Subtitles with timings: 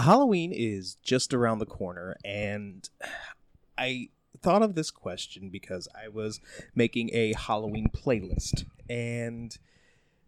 [0.00, 2.88] Halloween is just around the corner, and
[3.78, 4.08] I
[4.40, 6.40] thought of this question because I was
[6.74, 9.56] making a Halloween playlist, and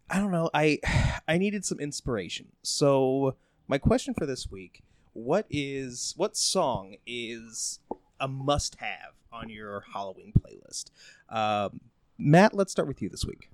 [0.09, 0.79] I don't know, I
[1.27, 2.47] I needed some inspiration.
[2.63, 3.35] So
[3.67, 7.79] my question for this week: What is what song is
[8.19, 10.91] a must-have on your Halloween playlist?
[11.29, 11.81] Um,
[12.17, 13.49] Matt, let's start with you this week.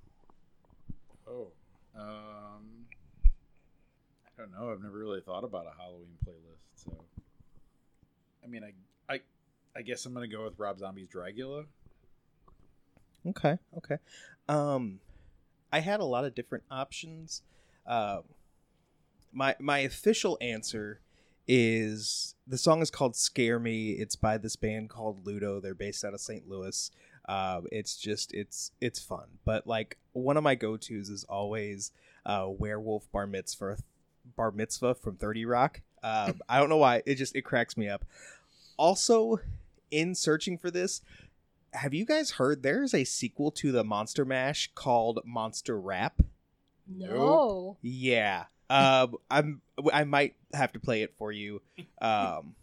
[1.28, 1.48] Oh,
[1.96, 2.57] um,
[4.38, 4.72] I don't know.
[4.72, 6.84] I've never really thought about a Halloween playlist.
[6.84, 6.92] So,
[8.44, 9.20] I mean, I, I,
[9.76, 11.66] I guess I'm gonna go with Rob Zombie's Dragula.
[13.28, 13.98] Okay, okay.
[14.48, 15.00] Um,
[15.72, 17.42] I had a lot of different options.
[17.86, 18.24] Um,
[19.34, 21.02] my my official answer
[21.48, 25.60] is the song is called "Scare Me." It's by this band called Ludo.
[25.60, 26.48] They're based out of St.
[26.48, 26.92] Louis.
[27.28, 31.92] Um, it's just it's it's fun, but like one of my go tos is always
[32.26, 33.78] uh, "Werewolf Bar Mitzvah,"
[34.36, 35.82] Bar Mitzvah from Thirty Rock.
[36.04, 38.06] Um, I don't know why it just it cracks me up.
[38.78, 39.40] Also,
[39.90, 41.02] in searching for this,
[41.74, 46.22] have you guys heard there's a sequel to the Monster Mash called Monster Rap?
[46.88, 47.78] No.
[47.82, 48.46] Yeah.
[48.70, 49.62] Um, I'm
[49.94, 51.62] I might have to play it for you.
[52.02, 52.56] Um,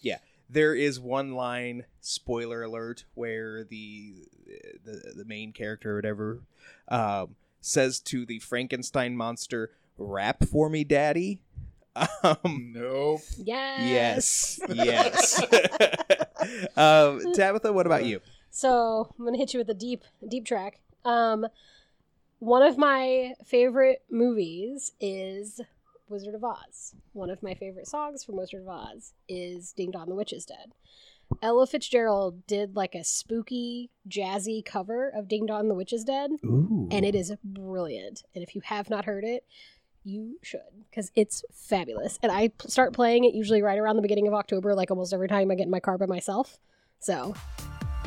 [0.00, 0.18] yeah.
[0.48, 4.26] There is one line, spoiler alert, where the
[4.84, 6.40] the, the main character or whatever
[6.88, 9.70] um, says to the Frankenstein monster,
[10.00, 11.40] "Rap for me, daddy."
[12.22, 13.20] Um, Nope.
[13.36, 14.60] Yes.
[14.68, 15.42] yes, yes.
[16.76, 18.20] um, Tabitha, what about you?
[18.50, 20.80] So I'm gonna hit you with a deep, deep track.
[21.04, 21.46] Um,
[22.38, 25.60] one of my favorite movies is
[26.08, 26.94] Wizard of Oz.
[27.12, 30.44] One of my favorite songs from Wizard of Oz is "Ding Dong, the Witch is
[30.44, 30.72] Dead."
[31.42, 36.30] Ella Fitzgerald did like a spooky, jazzy cover of "Ding Dong, the Witch is Dead,"
[36.44, 36.88] Ooh.
[36.90, 38.24] and it is brilliant.
[38.34, 39.44] And if you have not heard it,
[40.04, 42.18] you should because it's fabulous.
[42.22, 45.12] And I p- start playing it usually right around the beginning of October, like almost
[45.12, 46.58] every time I get in my car by myself.
[47.00, 47.34] So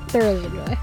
[0.07, 0.77] thoroughly enjoy.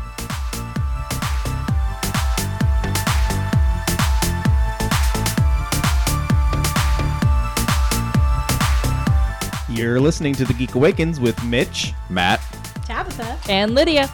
[9.68, 11.94] You're listening to The Geek Awakens with Mitch.
[12.10, 12.40] Matt.
[12.84, 13.38] Tabitha.
[13.48, 14.10] And Lydia.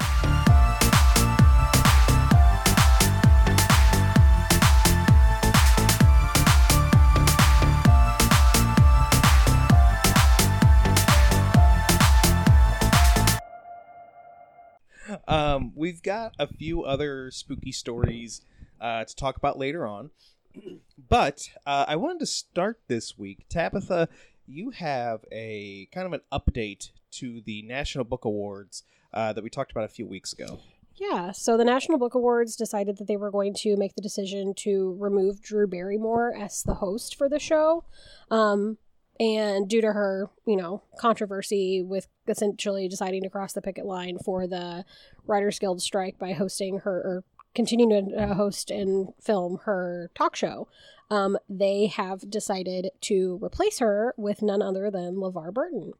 [15.36, 18.40] Um, we've got a few other spooky stories
[18.80, 20.08] uh, to talk about later on,
[21.10, 23.44] but uh, I wanted to start this week.
[23.50, 24.08] Tabitha,
[24.46, 28.82] you have a kind of an update to the National Book Awards
[29.12, 30.60] uh, that we talked about a few weeks ago.
[30.94, 34.54] Yeah, so the National Book Awards decided that they were going to make the decision
[34.60, 37.84] to remove Drew Barrymore as the host for the show.
[38.30, 38.78] Um,
[39.18, 44.18] and due to her, you know, controversy with essentially deciding to cross the picket line
[44.24, 44.84] for the
[45.26, 50.36] Writers Guild strike by hosting her or continuing to uh, host and film her talk
[50.36, 50.68] show,
[51.10, 55.92] um, they have decided to replace her with none other than LeVar Burton.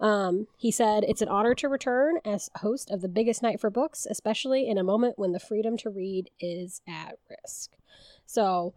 [0.00, 3.70] Um, he said, It's an honor to return as host of the biggest night for
[3.70, 7.70] books, especially in a moment when the freedom to read is at risk.
[8.26, 8.74] So,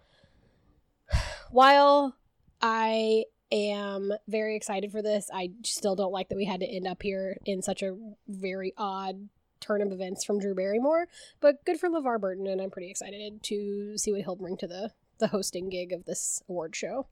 [1.51, 2.15] while
[2.61, 6.87] I am very excited for this, I still don't like that we had to end
[6.87, 7.97] up here in such a
[8.27, 9.29] very odd
[9.65, 11.07] turn of events from Drew Barrymore.
[11.41, 14.67] But good for LeVar Burton, and I'm pretty excited to see what he'll bring to
[14.67, 17.07] the, the hosting gig of this award show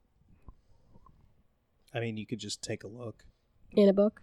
[1.94, 3.24] I mean, you could just take a look.
[3.72, 4.20] in a book.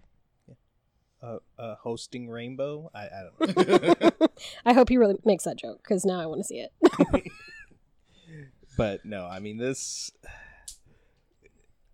[1.24, 2.92] Uh, uh, hosting Rainbow?
[2.94, 4.28] I, I don't know.
[4.66, 7.32] I hope he really makes that joke because now I want to see it.
[8.78, 10.12] but no, I mean, this.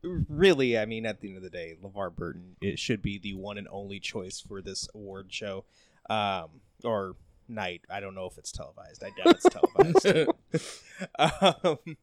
[0.03, 3.33] Really, I mean, at the end of the day, LeVar Burton, it should be the
[3.33, 5.65] one and only choice for this award show.
[6.09, 7.15] Um, or
[7.49, 7.81] night.
[7.89, 9.03] I don't know if it's televised.
[9.03, 10.29] I doubt it's televised.
[11.63, 11.97] um,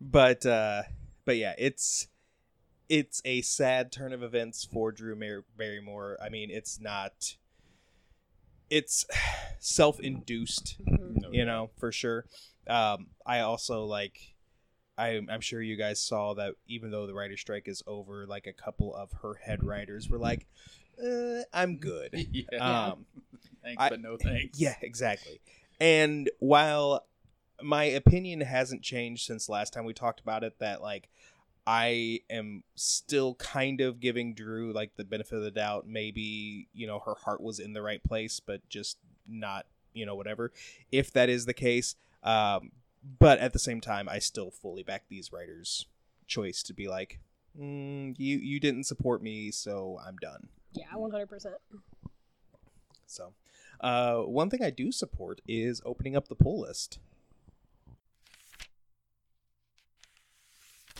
[0.00, 0.82] but uh,
[1.24, 2.08] but yeah, it's
[2.88, 6.18] it's a sad turn of events for Drew Mar- Barrymore.
[6.22, 7.36] I mean, it's not.
[8.70, 9.04] It's
[9.60, 12.26] self-induced, No you know, for sure.
[12.66, 14.18] Um, I also like.
[14.96, 18.46] I, I'm sure you guys saw that even though the writer strike is over, like
[18.46, 20.46] a couple of her head writers were like,
[21.02, 22.58] uh, "I'm good." yeah.
[22.58, 23.06] Um,
[23.62, 24.58] thanks, I- but no thanks.
[24.60, 25.40] yeah, exactly.
[25.80, 27.06] And while
[27.62, 31.08] my opinion hasn't changed since last time we talked about it, that like
[31.66, 35.86] I am still kind of giving Drew like the benefit of the doubt.
[35.86, 40.14] Maybe you know her heart was in the right place, but just not you know
[40.14, 40.52] whatever.
[40.92, 42.72] If that is the case, um,
[43.18, 45.86] but at the same time, I still fully back these writers'
[46.26, 47.18] choice to be like,
[47.58, 50.48] mm, you you didn't support me, so I'm done.
[50.74, 51.54] Yeah, one hundred percent.
[53.06, 53.32] So,
[53.80, 56.98] uh, one thing I do support is opening up the pull list.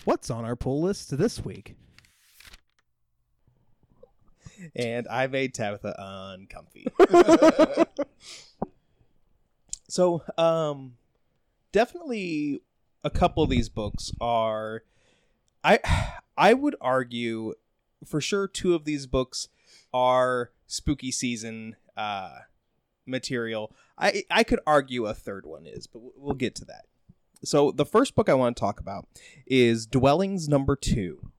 [0.04, 1.76] What's on our pull list this week?
[4.76, 6.86] And I made Tabitha uncomfy.
[9.88, 10.94] so, um,
[11.72, 12.60] definitely
[13.02, 14.84] a couple of these books are,
[15.64, 15.80] I,
[16.36, 17.54] I would argue,
[18.06, 19.48] for sure, two of these books
[19.94, 22.40] are spooky season uh,
[23.06, 23.72] material.
[23.96, 26.84] I I could argue a third one is, but we'll get to that.
[27.44, 29.06] So the first book I want to talk about
[29.46, 31.30] is Dwellings Number Two.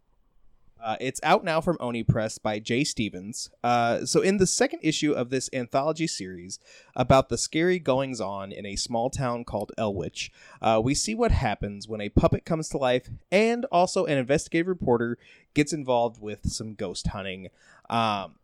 [0.86, 3.50] Uh, it's out now from Oni Press by Jay Stephens.
[3.64, 6.60] Uh, so, in the second issue of this anthology series
[6.96, 10.32] about the scary goings on in a small town called Elwich,
[10.62, 14.68] uh, we see what happens when a puppet comes to life and also an investigative
[14.68, 15.18] reporter
[15.56, 17.48] gets involved with some ghost hunting.
[17.90, 18.36] Um,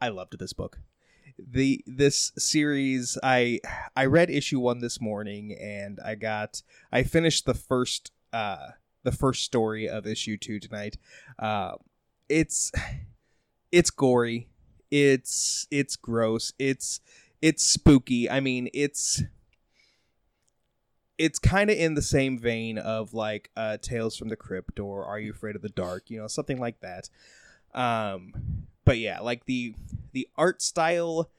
[0.00, 0.80] I loved this book.
[1.38, 3.60] The this series I
[3.96, 6.62] I read issue 1 this morning and I got
[6.92, 8.68] I finished the first uh
[9.02, 10.96] the first story of issue 2 tonight.
[11.38, 11.72] Uh
[12.28, 12.70] it's
[13.72, 14.48] it's gory.
[14.90, 16.52] It's it's gross.
[16.58, 17.00] It's
[17.42, 18.30] it's spooky.
[18.30, 19.22] I mean, it's
[21.18, 25.04] it's kind of in the same vein of like uh Tales from the Crypt or
[25.04, 27.10] Are You Afraid of the Dark, you know, something like that.
[27.74, 29.74] Um but yeah, like the
[30.12, 31.30] the art style,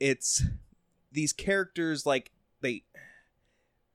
[0.00, 0.42] it's
[1.12, 2.84] these characters like they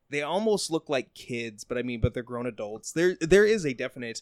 [0.10, 2.92] they almost look like kids, but I mean, but they're grown adults.
[2.92, 4.22] There there is a definite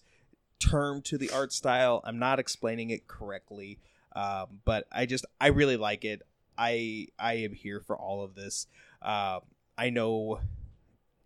[0.60, 2.02] term to the art style.
[2.04, 3.80] I'm not explaining it correctly,
[4.16, 6.22] um, but I just I really like it.
[6.58, 8.68] I I am here for all of this.
[9.02, 9.42] Um,
[9.78, 10.40] I know,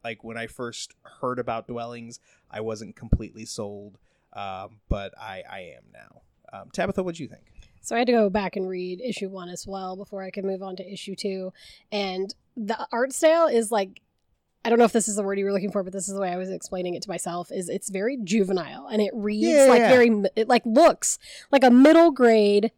[0.03, 2.19] like when I first heard about dwellings,
[2.49, 3.97] I wasn't completely sold,
[4.33, 6.21] um, but I I am now.
[6.61, 7.43] Um, Tabitha, what do you think?
[7.81, 10.43] So I had to go back and read issue one as well before I could
[10.45, 11.53] move on to issue two.
[11.91, 14.01] And the art style is like,
[14.63, 16.15] I don't know if this is the word you were looking for, but this is
[16.15, 17.51] the way I was explaining it to myself.
[17.51, 19.65] Is it's very juvenile and it reads Yeah.
[19.69, 21.19] like very, it like looks
[21.51, 22.71] like a middle grade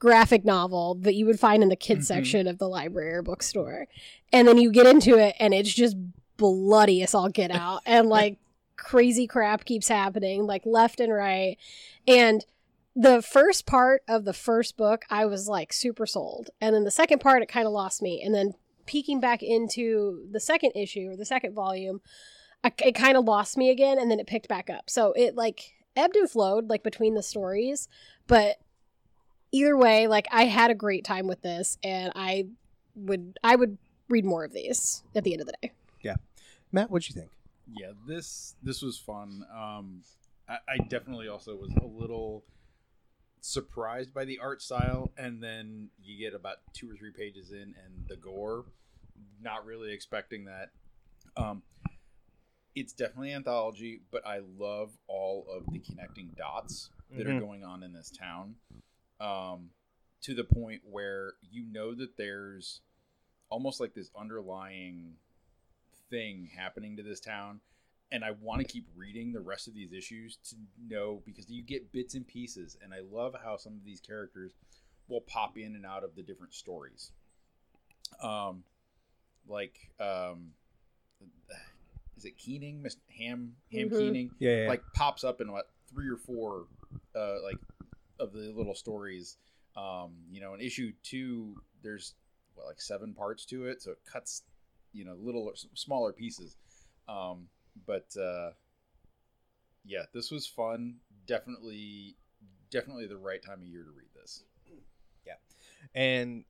[0.00, 2.08] graphic novel that you would find in the kids Mhm.
[2.08, 3.86] section of the library or bookstore.
[4.32, 5.96] And then you get into it and it's just
[6.36, 8.38] bloody as all get out and like
[8.76, 11.56] crazy crap keeps happening like left and right.
[12.08, 12.44] And
[12.98, 16.50] the first part of the first book, I was like super sold.
[16.60, 18.20] And then the second part, it kind of lost me.
[18.24, 18.54] And then
[18.86, 22.00] peeking back into the second issue or the second volume,
[22.64, 24.00] I, it kind of lost me again.
[24.00, 24.90] And then it picked back up.
[24.90, 27.88] So it like ebbed and flowed like between the stories.
[28.26, 28.56] But
[29.52, 32.46] either way, like I had a great time with this and I
[32.96, 33.78] would, I would
[34.08, 35.72] read more of these at the end of the day.
[36.02, 36.16] Yeah.
[36.72, 37.30] Matt, what'd you think?
[37.76, 40.00] yeah this this was fun um
[40.48, 42.44] I, I definitely also was a little
[43.48, 47.74] surprised by the art style and then you get about two or three pages in
[47.84, 48.66] and the gore
[49.42, 50.68] not really expecting that
[51.36, 51.62] um
[52.74, 57.40] it's definitely anthology but i love all of the connecting dots that are Mhm.
[57.40, 58.54] going on in this town
[59.18, 59.70] um
[60.20, 62.82] to the point where you know that there's
[63.48, 65.16] almost like this underlying
[66.10, 67.60] thing happening to this town
[68.10, 70.56] and I want to keep reading the rest of these issues to
[70.88, 74.52] know because you get bits and pieces and I love how some of these characters
[75.08, 77.12] will pop in and out of the different stories.
[78.22, 78.64] Um
[79.46, 80.50] like um
[82.16, 82.82] is it Keening?
[82.82, 83.98] Miss Ham Ham Mhm.
[83.98, 84.68] Keening Yeah, yeah.
[84.68, 86.66] like pops up in what three or four
[87.14, 87.58] uh like
[88.18, 89.36] of the little stories.
[89.76, 92.14] Um, you know, in issue 2 there's
[92.54, 94.42] what like seven parts to it, so it cuts
[94.92, 96.56] you know little smaller pieces
[97.08, 97.46] um
[97.86, 98.50] but uh
[99.84, 100.96] yeah this was fun.
[101.26, 102.16] Definitely
[102.70, 104.42] definitely the right time of year to read this.
[105.26, 105.34] Yeah,
[105.94, 106.44] and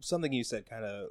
[0.00, 1.10] something you said kind of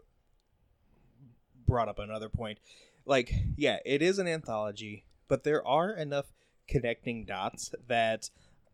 [1.67, 2.59] brought up another point.
[3.05, 6.25] Like yeah it is an anthology but there are enough
[6.67, 8.29] connecting dots that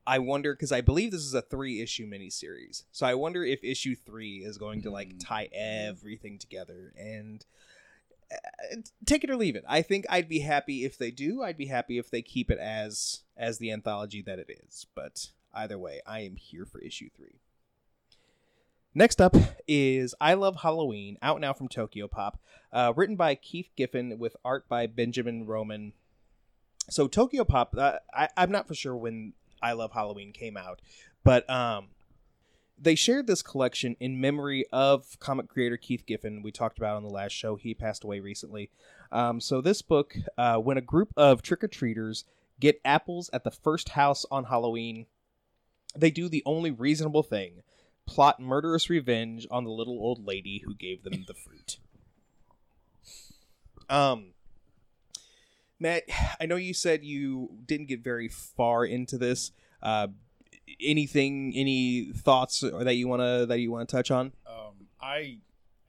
[0.08, 2.84] i wonder because i believe this is a three issue miniseries.
[2.91, 5.20] So i wonder if issue three is going to like Mm.
[5.20, 6.94] tie everything together.
[6.98, 7.46] And
[9.05, 9.63] take it or leave it.
[9.67, 11.41] I think i'd be happy if they do.
[11.43, 14.85] I'd be happy if they keep it as as the anthology that it is.
[14.95, 17.39] But either way i am here for issue three.
[18.93, 19.35] Next up
[19.67, 22.33] is I Luv Halloween, out now from Tokyopop,
[22.73, 25.93] uh, written by Keith Giffen with art by Benjamin Roman.
[26.89, 30.81] So Tokyopop, uh, I, I'm not for sure when I Luv Halloween came out,
[31.23, 31.88] but um,
[32.81, 36.41] they shared this collection in memory of comic creator Keith Giffen.
[36.41, 38.71] We talked about on the last show; he passed away recently.
[39.11, 42.25] Um, so this book, uh, when a group of trick or treaters
[42.61, 45.07] get apples at the first house on Halloween.
[45.93, 47.63] They do the only reasonable thing
[48.07, 51.77] plot murderous revenge on the little old lady who gave them the fruit.
[53.89, 54.33] Um,
[55.79, 56.03] Matt,
[56.39, 59.51] I know you said you didn't get very far into this.
[59.81, 60.07] Uh,
[60.79, 64.33] anything, any thoughts that you wanna that you wanna touch on?
[64.47, 65.37] Um, I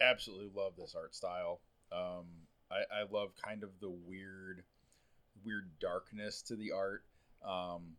[0.00, 1.60] absolutely love this art style.
[1.92, 2.26] Um,
[2.70, 4.64] I, I love kind of the weird,
[5.44, 7.04] weird darkness to the art.
[7.44, 7.96] Um,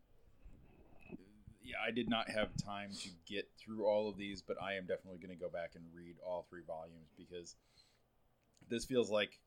[1.62, 4.86] yeah, I did not have time to get through all of these, but I am
[4.86, 7.56] definitely going to go back and read all three volumes because
[8.68, 9.38] this feels like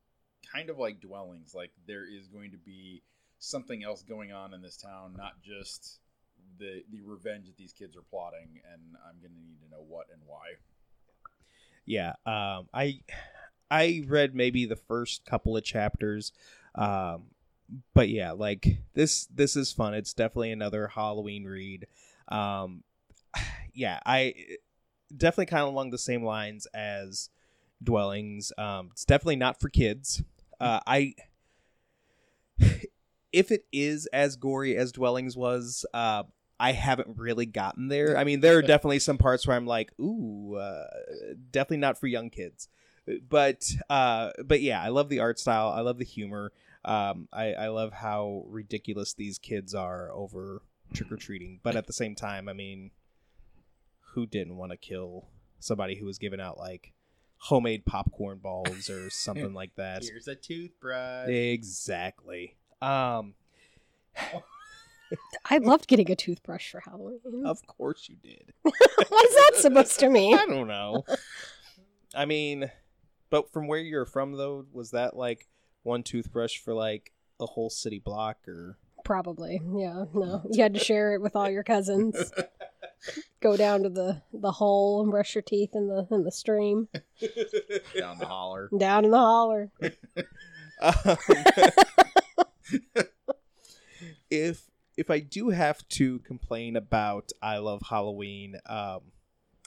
[0.52, 1.54] kind of like dwellings.
[1.54, 3.04] Like there is going to be
[3.40, 6.00] something else going on in this town, not just
[6.60, 9.84] the the revenge that these kids are plotting, and I'm going to need to know
[9.88, 10.56] what and why.
[11.86, 13.02] Yeah, um, I
[13.70, 16.32] I read maybe the first couple of chapters,
[16.76, 17.28] um,
[17.94, 19.94] but yeah, like this this is fun.
[19.94, 21.88] It's definitely another Halloween read.
[22.28, 22.84] Um,
[23.74, 24.34] yeah, I
[25.16, 27.30] definitely kind of along the same lines as
[27.84, 28.52] Dwellings.
[28.58, 30.24] Um, it's definitely not for kids.
[30.60, 31.16] Uh, I
[33.32, 36.24] if it is as gory as Dwellings was, uh,
[36.60, 38.18] I haven't really gotten there.
[38.18, 40.88] I mean, there are definitely some parts where I'm like, ooh, uh,
[41.52, 42.68] definitely not for young kids.
[43.30, 45.70] But uh, but yeah, I love the art style.
[45.70, 46.52] I love the humor.
[46.84, 50.62] Um, I, I love how ridiculous these kids are over
[50.94, 51.60] trick or treating.
[51.64, 52.92] But at the same time, I mean,
[54.14, 55.28] who didn't want to kill
[55.60, 56.94] somebody who was giving out like
[57.38, 60.04] homemade popcorn balls or something like that?
[60.04, 61.30] Here's a toothbrush.
[61.30, 62.56] Exactly.
[62.82, 63.36] Um,
[65.50, 67.46] I loved getting a toothbrush for Halloween.
[67.46, 68.54] of course you did.
[68.62, 70.38] what is that supposed to mean?
[70.38, 71.04] I don't know.
[72.16, 72.72] I mean,
[73.30, 75.48] but from where you're from though, was that like
[75.84, 80.06] one toothbrush for like a whole city block or Probably, yeah.
[80.14, 82.32] No, you had to share it with all your cousins.
[83.40, 86.90] Go down to the the hole and brush your teeth in the in the stream.
[87.98, 88.70] Down the holler.
[88.78, 89.72] Down in the holler.
[90.82, 91.18] Um,
[94.30, 94.67] if
[94.98, 99.12] if I do have to complain about I love Halloween, um,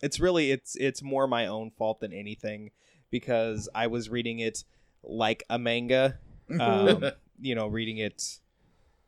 [0.02, 2.72] it's really it's it's more my own fault than anything
[3.10, 4.64] because I was reading it
[5.02, 6.18] like a manga,
[6.58, 7.04] um,
[7.40, 8.40] you know, reading it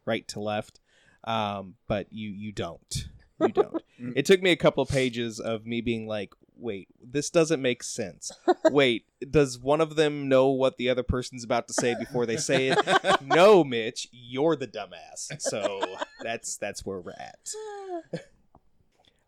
[0.05, 0.81] right to left,
[1.25, 3.09] um, but you you don't.
[3.41, 3.83] You don't.
[4.17, 7.83] it took me a couple of pages of me being like, wait, this doesn't make
[7.83, 8.33] sense.
[8.71, 12.37] Wait, does one of them know what the other person's about to say before they
[12.37, 13.21] say it?
[13.23, 15.41] no, Mitch, you're the dumbass.
[15.41, 15.81] So
[16.23, 17.51] that's that's where we're at.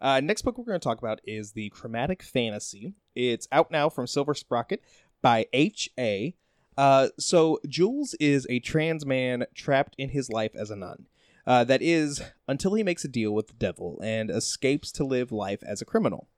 [0.01, 2.93] Uh, next book we're going to talk about is the Chromatic Fantasy.
[3.15, 4.83] It's out now from Silver Sprocket
[5.23, 5.89] by H.
[5.99, 6.35] A.
[6.77, 11.07] Uh, so Jules is a trans man trapped in his life as a nun.
[11.47, 15.33] Uh, that is, until he makes a deal with the devil and escapes to live
[15.33, 16.29] life as a criminal.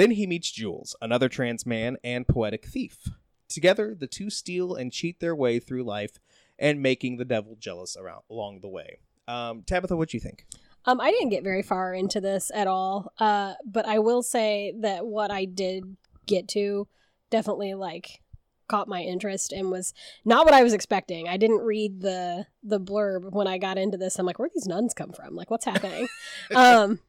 [0.00, 3.10] Then he meets Jules, another trans man and poetic thief.
[3.50, 6.12] Together, the two steal and cheat their way through life
[6.58, 9.00] and making the devil jealous around along the way.
[9.28, 10.46] Um, Tabitha, what do you think?
[10.86, 13.12] Um, I didn't get very far into this at all.
[13.18, 16.88] Uh, but I will say that what I did get to
[17.28, 18.22] definitely like
[18.68, 19.92] caught my interest and was
[20.24, 21.28] not what I was expecting.
[21.28, 24.18] I didn't read the the blurb when I got into this.
[24.18, 25.36] I'm like, where these nuns come from?
[25.36, 26.08] Like, what's happening?
[26.54, 27.00] um,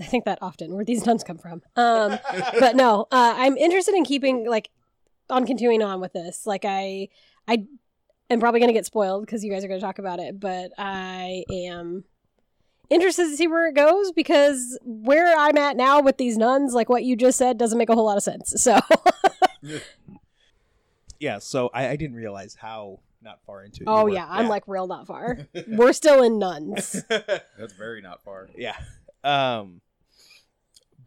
[0.00, 0.74] I think that often.
[0.74, 1.62] Where these nuns come from?
[1.76, 2.18] Um,
[2.60, 4.70] but no, uh, I'm interested in keeping like
[5.30, 6.46] on continuing on with this.
[6.46, 7.08] Like, I
[7.46, 7.64] I
[8.30, 11.44] am probably gonna get spoiled because you guys are gonna talk about it, but I
[11.50, 12.04] am
[12.90, 16.88] interested to see where it goes because where I'm at now with these nuns, like
[16.88, 18.54] what you just said, doesn't make a whole lot of sense.
[18.56, 18.78] So
[21.20, 23.86] Yeah, so I, I didn't realize how not far into it.
[23.88, 25.38] Oh yeah, I'm like real not far.
[25.68, 27.02] We're still in nuns.
[27.08, 28.48] That's very not far.
[28.56, 28.76] yeah.
[29.24, 29.80] Um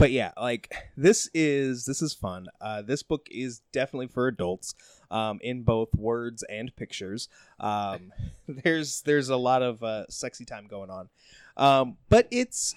[0.01, 2.47] but yeah, like this is this is fun.
[2.59, 4.73] Uh this book is definitely for adults
[5.11, 7.29] um in both words and pictures.
[7.59, 8.11] Um
[8.47, 11.09] there's there's a lot of uh sexy time going on.
[11.55, 12.73] Um but it's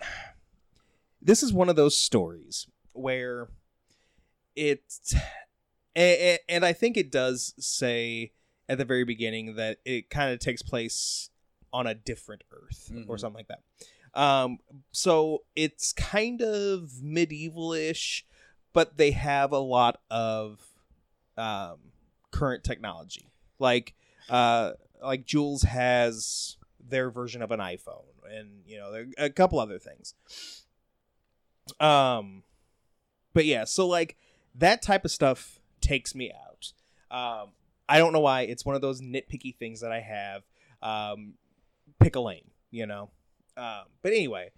[1.22, 3.48] this is one of those stories where
[4.54, 5.14] it's
[5.96, 8.32] and, and I think it does say
[8.68, 11.30] at the very beginning that it kind of takes place
[11.72, 13.20] on a different Earth or Mhm.
[13.20, 13.62] something like that.
[14.14, 14.58] Um,
[14.92, 18.24] so it's kind of medieval-ish,
[18.72, 20.60] but they have a lot of
[21.36, 21.78] um,
[22.30, 23.30] current technology.
[23.58, 23.94] Like,
[24.30, 29.78] uh, like Jules has their version of an iPhone, and you know, a couple other
[29.78, 30.14] things.
[31.80, 32.42] Um,
[33.32, 34.16] but yeah, so like
[34.54, 36.72] that type of stuff takes me out.
[37.10, 37.50] Um,
[37.88, 38.42] I don't know why.
[38.42, 40.42] It's one of those nitpicky things that I have.
[40.82, 41.34] Um,
[42.00, 42.50] pick a lane.
[42.70, 43.10] you know.
[43.56, 44.50] Um, but anyway,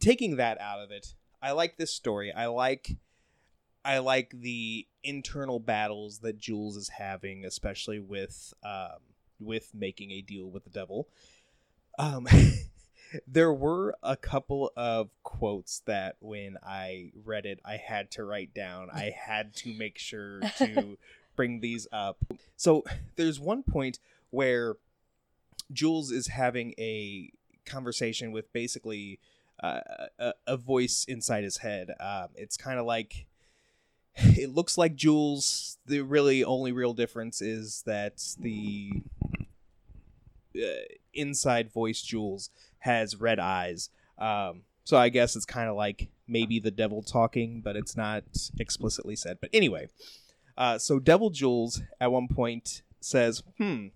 [0.00, 2.32] taking that out of it, I like this story.
[2.32, 2.96] I like
[3.84, 9.00] I like the internal battles that Jules is having, especially with um,
[9.38, 11.08] with making a deal with the devil.
[11.98, 12.26] Um,
[13.26, 18.54] there were a couple of quotes that when I read it, I had to write
[18.54, 18.88] down.
[18.92, 20.96] I had to make sure to
[21.36, 22.24] bring these up.
[22.56, 22.84] So
[23.16, 23.98] there's one point
[24.30, 24.76] where
[25.72, 27.30] Jules is having a
[27.64, 29.18] conversation with basically
[29.62, 29.80] uh,
[30.18, 31.90] a, a voice inside his head.
[32.00, 33.26] Um, it's kind of like
[34.16, 35.78] it looks like Jules.
[35.86, 39.02] The really only real difference is that the
[40.56, 43.90] uh, inside voice Jules has red eyes.
[44.18, 48.24] Um, so I guess it's kind of like maybe the devil talking, but it's not
[48.58, 49.38] explicitly said.
[49.40, 49.88] But anyway,
[50.56, 53.88] uh, so Devil Jules at one point says, "Hmm,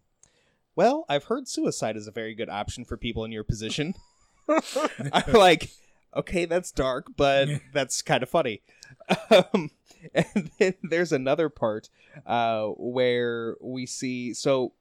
[0.78, 3.94] well, I've heard suicide is a very good option for people in your position."
[4.48, 5.72] I'm like,
[6.14, 8.62] okay, that's dark, but that's kind of funny.
[9.28, 9.72] Um,
[10.14, 11.88] and then there's another part
[12.24, 14.72] uh, where we see so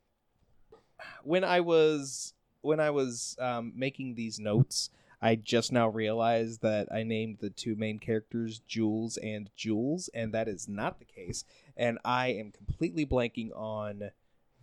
[1.24, 6.89] when I was when I was um, making these notes, I just now realized that
[6.94, 11.44] I named the two main characters Jules and Jules, and that is not the case.
[11.75, 14.12] And I am completely blanking on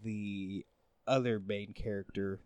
[0.01, 0.65] the
[1.07, 2.41] other main character.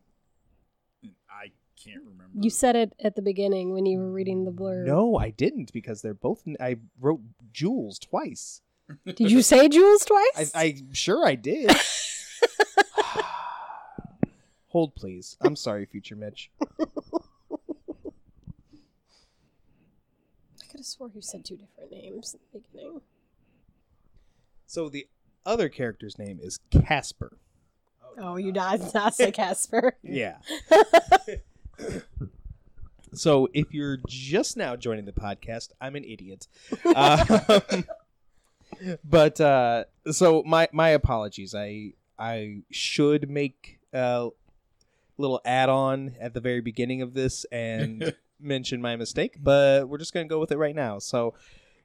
[1.31, 2.33] I can't remember.
[2.35, 4.87] You said it at the beginning when you were reading the blurb.
[4.87, 6.43] No, I didn't because they're both.
[6.61, 7.21] I wrote
[7.53, 8.62] Jules twice.
[9.05, 10.50] Did you say Jules twice?
[10.55, 11.71] I'm sure I did.
[14.69, 15.37] Hold, please.
[15.41, 16.50] I'm sorry, future Mitch.
[16.62, 16.67] I
[20.71, 23.00] could have swore you said two different names at the beginning.
[24.67, 25.07] So the
[25.47, 27.38] other character's name is Casper.
[28.21, 28.53] Oh, you
[29.13, 29.97] say Casper.
[30.03, 30.37] Yeah.
[33.15, 36.49] so if you're just now joining the podcast, I'm an idiot.
[36.97, 37.85] Um,
[39.04, 41.54] but uh, so my my apologies.
[41.54, 44.28] I I should make a
[45.17, 50.13] little add-on at the very beginning of this and mention my mistake, but we're just
[50.13, 50.99] gonna go with it right now.
[50.99, 51.35] So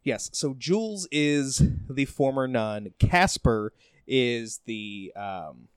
[0.04, 2.94] yes, so Jules is the former nun.
[3.00, 3.74] Casper
[4.06, 5.68] is the um,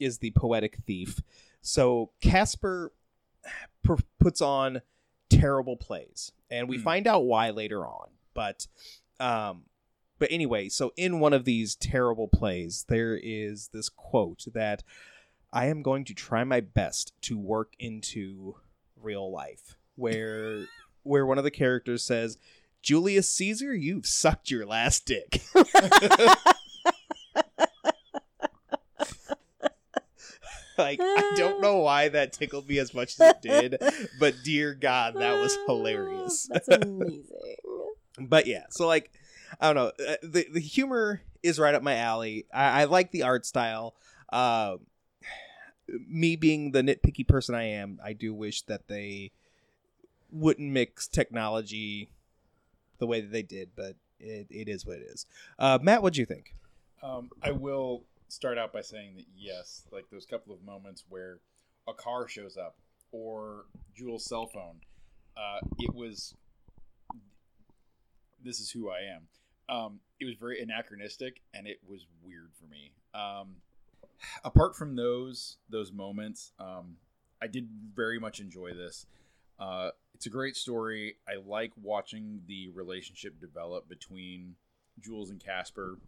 [0.00, 1.20] is the poetic thief.
[1.60, 2.92] So Casper
[3.86, 4.82] p- puts on
[5.28, 6.82] terrible plays, and we Hmm.
[6.84, 8.08] find out why later on.
[8.34, 8.66] But
[9.20, 9.64] um,
[10.18, 14.82] but anyway, so in one of these terrible plays, there is this quote that
[15.52, 18.56] I am going to try my best to work into
[18.96, 20.66] real life, where
[21.02, 22.38] where one of the characters says,
[22.82, 25.40] "Julius Caesar, you've sucked your last dick."
[30.78, 33.82] like I don't know why that tickled me as much as it did,
[34.18, 36.48] but dear God, that was hilarious.
[36.50, 37.24] That's amazing.
[38.20, 39.10] but yeah, so like
[39.60, 42.46] I don't know, uh, the the humor is right up my alley.
[42.52, 43.94] I, I like the art style.
[44.30, 44.76] Uh,
[46.08, 49.32] me being the nitpicky person I am, I do wish that they
[50.30, 52.10] wouldn't mix technology
[52.98, 55.26] the way that they did, but it, it is what it is.
[55.58, 56.54] Uh, Matt, what do you think?
[57.02, 61.40] Um, I will start out by saying that yes, like those couple of moments where
[61.88, 62.76] a car shows up
[63.10, 63.64] or
[63.94, 64.80] Jules' cell phone,
[65.36, 66.34] uh, it was.
[68.44, 69.26] This is who I am.
[69.68, 72.92] Um, it was very anachronistic and it was weird for me.
[73.14, 73.56] Um,
[74.44, 76.96] apart from those those moments, um,
[77.42, 79.06] I did very much enjoy this.
[79.58, 81.16] Uh, it's a great story.
[81.28, 84.54] I like watching the relationship develop between
[85.00, 85.98] Jules and Casper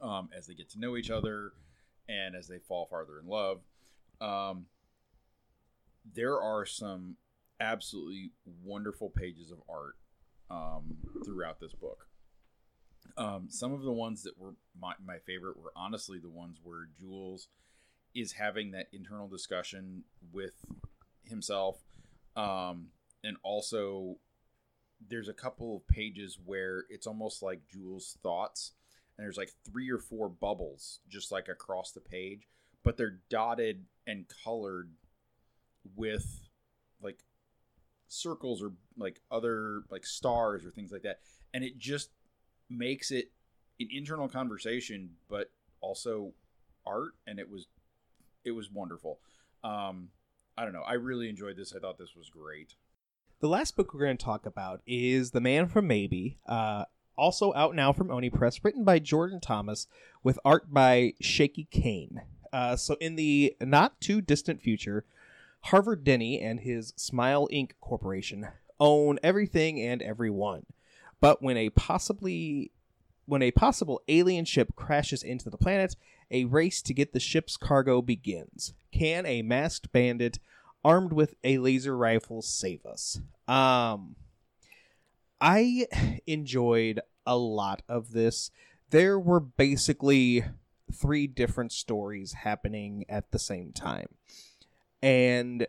[0.00, 1.52] um, as they get to know each other
[2.08, 3.60] and as they fall farther in love.
[4.20, 4.66] Um,
[6.14, 7.16] there are some
[7.60, 8.32] absolutely
[8.64, 9.96] wonderful pages of art
[10.50, 12.06] um, throughout this book.
[13.16, 16.88] Um, some of the ones that were my, my favorite were honestly the ones where
[16.98, 17.48] Jules
[18.14, 20.64] is having that internal discussion with
[21.24, 21.78] himself.
[22.36, 22.88] Um,
[23.24, 24.16] and also,
[25.08, 28.72] there's a couple of pages where it's almost like Jules' thoughts
[29.16, 32.48] and there's like three or four bubbles just like across the page,
[32.84, 34.90] but they're dotted and colored
[35.94, 36.48] with
[37.00, 37.20] like
[38.08, 41.20] circles or like other like stars or things like that.
[41.54, 42.10] And it just
[42.68, 43.30] makes it
[43.80, 45.50] an internal conversation, but
[45.80, 46.32] also
[46.86, 47.12] art.
[47.26, 47.66] And it was,
[48.44, 49.18] it was wonderful.
[49.64, 50.08] Um,
[50.56, 50.82] I don't know.
[50.82, 51.74] I really enjoyed this.
[51.74, 52.74] I thought this was great.
[53.40, 56.84] The last book we're going to talk about is The Man from Maybe, uh,
[57.16, 59.86] also out now from Oni Press, written by Jordan Thomas
[60.22, 62.22] with art by Shaky Kane.
[62.52, 65.04] Uh, so, in the not too distant future,
[65.66, 67.72] Harvard Denny and his Smile Inc.
[67.80, 68.48] Corporation
[68.78, 70.66] own everything and everyone.
[71.20, 72.70] But when a possibly
[73.24, 75.96] when a possible alien ship crashes into the planet,
[76.30, 78.74] a race to get the ship's cargo begins.
[78.92, 80.38] Can a masked bandit
[80.84, 83.20] armed with a laser rifle save us?
[83.48, 84.16] Um
[85.40, 85.86] I
[86.26, 88.50] enjoyed a lot of this.
[88.90, 90.44] There were basically
[90.92, 94.08] three different stories happening at the same time.
[95.02, 95.66] And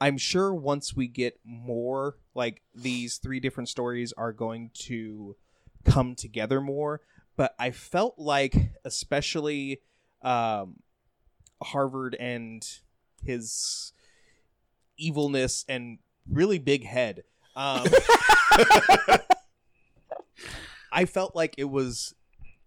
[0.00, 5.36] I'm sure once we get more, like these three different stories are going to
[5.84, 7.02] come together more.
[7.36, 9.80] But I felt like, especially
[10.22, 10.80] um,
[11.62, 12.66] Harvard and
[13.22, 13.92] his
[14.96, 15.98] evilness and
[16.30, 17.24] really big head.
[17.56, 17.86] Um,
[20.92, 22.14] I felt like it was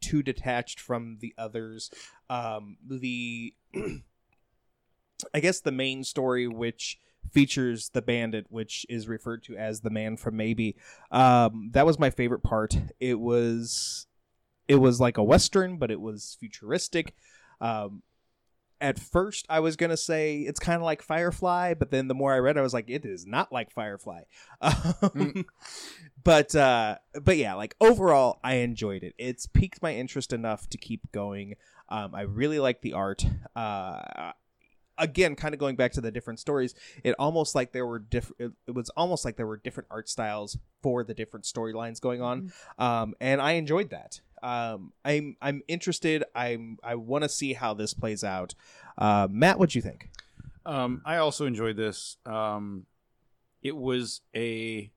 [0.02, 1.90] too detached from the others.
[2.30, 3.54] Um, the
[5.34, 7.00] I guess the main story, which
[7.32, 10.76] features the bandit, which is referred to as the man from maybe.
[11.12, 12.78] Um, that was my favorite part.
[13.00, 14.08] It was
[14.68, 17.16] it was like a western, but it was futuristic.
[17.60, 18.04] Um,
[18.84, 22.34] at first, I was gonna say it's kind of like Firefly, but then the more
[22.34, 24.22] I read, I was like, it is not like Firefly.
[24.62, 25.46] Um,
[26.24, 29.14] But uh, but yeah, like overall, I enjoyed it.
[29.18, 31.56] It's piqued my interest enough to keep going.
[31.90, 33.26] Um, I really like the art.
[33.56, 34.32] Uh,
[35.00, 38.40] again kind of going back to the different stories it almost like there were different
[38.40, 42.22] it, it was almost like there were different art styles for the different storylines going
[42.22, 47.54] on um, and i enjoyed that um, i'm i'm interested i'm i want to see
[47.54, 48.54] how this plays out
[49.00, 50.10] uh, matt what do you think
[50.66, 52.16] Um, I also enjoyed this.
[52.26, 52.86] Um,
[53.62, 54.90] it was a.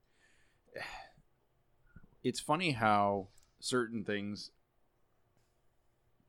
[2.22, 3.28] It's funny how
[3.58, 4.50] certain things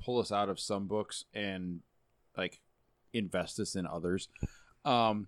[0.03, 1.81] pull us out of some books and
[2.35, 2.61] like
[3.13, 4.29] invest us in others.
[4.85, 5.27] Um,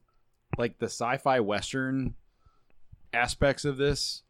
[0.58, 2.16] like the sci-fi western
[3.14, 4.24] aspects of this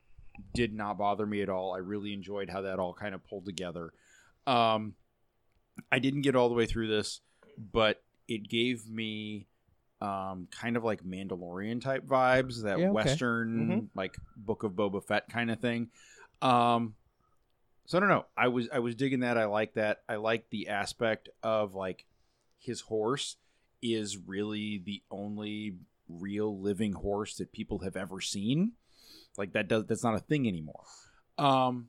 [0.53, 1.73] did not bother me at all.
[1.73, 3.91] I really enjoyed how that all kind of pulled together.
[4.47, 4.95] Um,
[5.91, 7.21] I didn't get all the way through this,
[7.57, 9.47] but it gave me
[10.01, 12.93] um, kind of like Mandalorian type vibes, that Yeah, okay.
[12.93, 13.87] Western Mhm.
[13.95, 15.89] like Book of Boba Fett kind of thing.
[16.41, 16.95] Um,
[17.85, 18.25] so I don't know.
[18.37, 19.37] I was I was digging that.
[19.37, 20.03] I like that.
[20.07, 22.05] I like the aspect of like
[22.59, 23.35] his horse
[23.81, 25.75] is really the only
[26.07, 28.73] real living horse that people have ever seen.
[29.39, 30.83] Like that does that's not a thing anymore.
[31.37, 31.87] Um,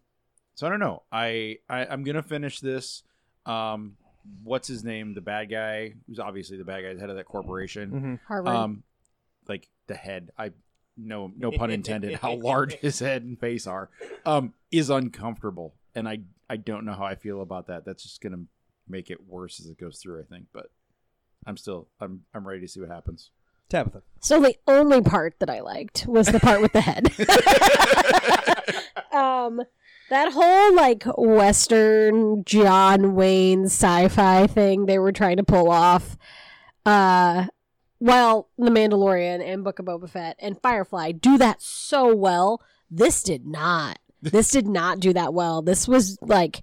[0.55, 1.03] so I don't know.
[1.11, 3.03] I, I I'm gonna finish this.
[3.45, 3.97] Um,
[4.45, 5.15] what's his name?
[5.15, 7.91] The bad guy, who's obviously the bad guy, the head of that corporation.
[7.91, 8.15] mm-hmm.
[8.27, 8.55] Harvard.
[8.55, 8.83] Um,
[9.49, 10.31] like the head.
[10.39, 10.53] I
[10.97, 12.15] no no pun intended.
[12.15, 13.91] how large his head and face are,
[14.25, 17.85] um, is uncomfortable, and I I don't know how I feel about that.
[17.85, 18.45] That's just gonna
[18.89, 20.21] make it worse as it goes through.
[20.21, 20.71] I think, but
[21.47, 23.31] I'm still I'm I'm ready to see what happens.
[23.71, 27.07] Tabitha so the only part that I liked was the part with the head.
[29.13, 29.63] um,
[30.11, 36.19] that whole like Western John Wayne sci-fi thing they were trying to pull off.
[36.85, 37.47] Uh,
[37.99, 43.23] while The Mandalorian and Book of Boba Fett and Firefly do that so well, this
[43.23, 43.99] did not.
[44.21, 45.63] This did not do that well.
[45.63, 46.63] This was like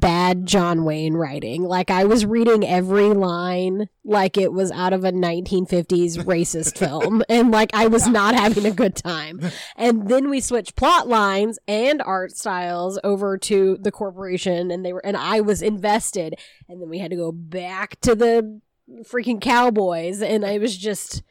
[0.00, 1.64] bad John Wayne writing.
[1.64, 7.22] Like I was reading every line like it was out of a 1950s racist film
[7.28, 9.40] and like I was not having a good time.
[9.76, 14.92] And then we switched plot lines and art styles over to the corporation and they
[14.92, 18.60] were and I was invested and then we had to go back to the
[19.02, 21.22] freaking cowboys and I was just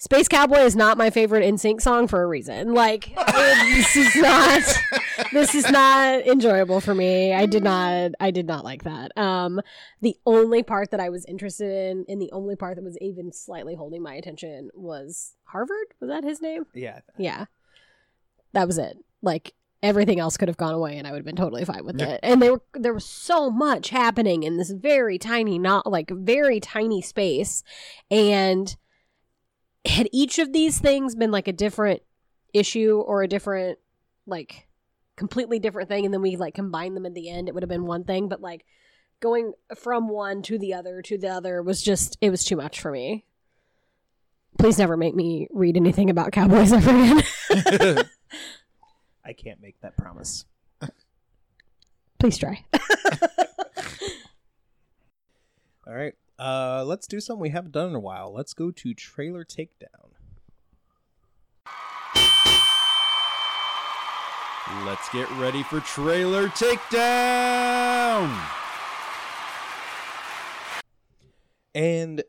[0.00, 2.72] Space Cowboy is not my favorite NSYNC song for a reason.
[2.72, 4.62] Like this is not
[5.32, 7.32] this is not enjoyable for me.
[7.32, 9.16] I did not I did not like that.
[9.16, 9.60] Um
[10.00, 13.32] the only part that I was interested in and the only part that was even
[13.32, 15.94] slightly holding my attention was Harvard.
[16.00, 16.66] Was that his name?
[16.74, 17.46] yeah Yeah.
[18.52, 18.98] That was it.
[19.22, 22.00] Like everything else could have gone away and I would have been totally fine with
[22.00, 22.20] it.
[22.22, 26.60] And they were there was so much happening in this very tiny not like very
[26.60, 27.62] tiny space
[28.10, 28.76] and
[29.84, 32.02] had each of these things been like a different
[32.52, 33.78] issue or a different
[34.26, 34.67] like
[35.18, 37.68] completely different thing and then we like combined them at the end it would have
[37.68, 38.64] been one thing but like
[39.20, 42.80] going from one to the other to the other was just it was too much
[42.80, 43.24] for me.
[44.58, 47.22] Please never make me read anything about cowboys ever again.
[49.24, 50.44] I can't make that promise.
[52.18, 52.64] Please try.
[55.86, 58.32] All right uh let's do something we haven't done in a while.
[58.32, 60.12] Let's go to trailer takedown
[64.84, 68.36] Let's get ready for trailer takedown.
[71.74, 72.24] and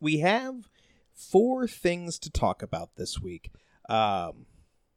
[0.00, 0.68] we have
[1.14, 3.50] four things to talk about this week.
[3.88, 4.46] Um,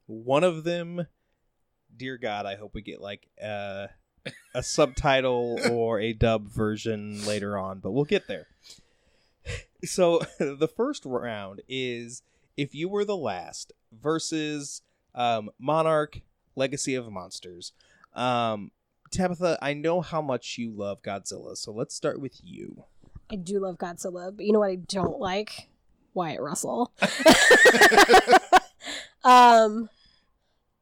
[0.05, 1.07] one of them,
[1.95, 3.87] dear God, I hope we get like uh,
[4.53, 8.47] a subtitle or a dub version later on, but we'll get there.
[9.83, 12.21] So the first round is
[12.55, 14.83] if you were the last versus
[15.15, 16.21] um, Monarch
[16.55, 17.73] Legacy of Monsters.
[18.13, 18.71] Um,
[19.11, 22.85] Tabitha, I know how much you love Godzilla, so let's start with you.
[23.31, 25.69] I do love Godzilla, but you know what I don't like?
[26.13, 26.91] Wyatt Russell.
[29.23, 29.89] um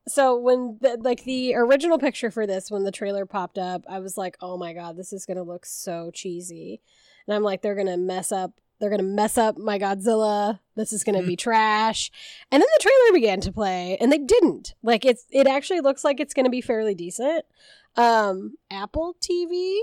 [0.07, 3.99] so when the, like the original picture for this when the trailer popped up, I
[3.99, 6.81] was like, "Oh my god, this is going to look so cheesy."
[7.27, 10.59] And I'm like, they're going to mess up they're going to mess up my Godzilla.
[10.75, 12.11] This is going to be trash.
[12.51, 14.73] And then the trailer began to play and they didn't.
[14.81, 17.45] Like it's it actually looks like it's going to be fairly decent.
[17.95, 19.79] Um Apple TV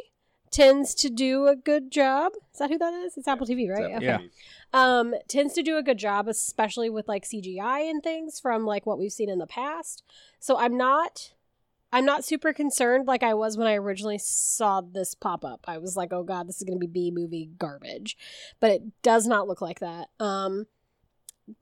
[0.51, 2.33] tends to do a good job.
[2.53, 3.17] Is that who that is?
[3.19, 3.91] It's Apple TV, right?
[3.91, 4.15] It's Yeah.
[4.15, 4.29] Apple
[4.73, 8.85] um tends to do a good job especially with like cgi and things from like
[8.85, 10.03] what we've seen in the past
[10.41, 11.33] so i'm not
[11.97, 15.79] i'm not super concerned like i was when i originally saw this pop up i
[15.79, 18.17] was like oh god this is going to be b movie garbage.
[18.61, 20.09] But it does not look like that.
[20.21, 20.67] Um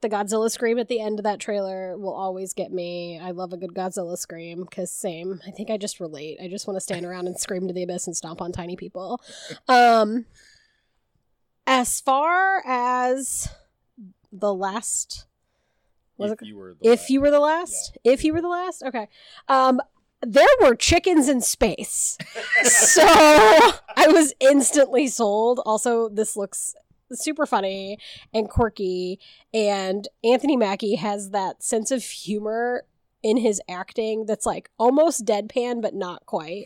[0.01, 3.19] the godzilla scream at the end of that trailer will always get me.
[3.19, 5.41] I love a good godzilla scream because same.
[5.45, 6.39] I think i just relate.
[6.41, 8.75] I just want to stand around and scream to the abyss and stomp on tiny
[8.75, 9.21] people.
[9.67, 10.25] Um
[11.67, 13.49] as far as
[14.31, 15.25] the last
[16.17, 17.97] was if it you were the if you were the last?
[18.03, 18.83] If you were the last?
[18.83, 19.07] Okay.
[19.47, 19.81] Um
[20.21, 22.17] there were chickens in space.
[22.63, 25.59] So i was instantly sold.
[25.65, 26.75] Also this looks
[27.11, 27.97] super funny
[28.33, 29.19] and quirky.
[29.53, 32.85] And anthony mackie has that sense of humor
[33.23, 36.65] in his acting that's like almost deadpan but not quite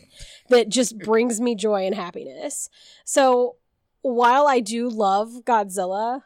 [0.50, 2.68] that just brings me joy and happiness.
[3.04, 3.56] So
[4.02, 6.22] while i do love godzilla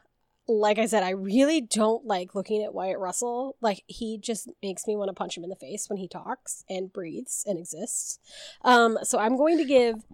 [0.47, 3.57] like I said, I really don't like looking at Wyatt Russell.
[3.61, 6.65] Like he just makes me want to punch him in the face when he talks
[6.69, 8.19] and breathes and exists.
[8.63, 10.05] Um, so I'm going to give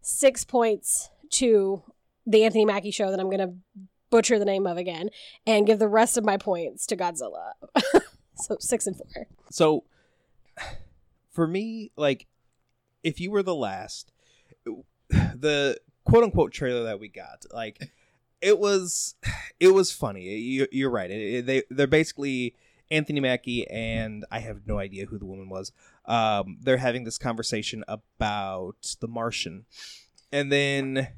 [0.00, 1.82] six points to
[2.26, 3.54] the Anthony Mackie show that I'm going to
[4.10, 5.08] butcher the name of again,
[5.46, 7.52] and give the rest of my points to Godzilla.
[8.34, 9.28] so six and four.
[9.50, 9.84] So
[11.32, 12.26] for me, like
[13.02, 14.12] if you were the last,
[15.08, 17.90] the quote unquote trailer that we got, like
[18.40, 19.14] it was,
[19.60, 20.22] it was funny.
[20.22, 21.10] You, you're right.
[21.10, 22.54] It, it- they they're basically
[22.90, 25.72] Anthony Mackie and I have no idea who the woman was.
[26.06, 29.66] Um, they're having this conversation about The Martian,
[30.32, 31.08] and then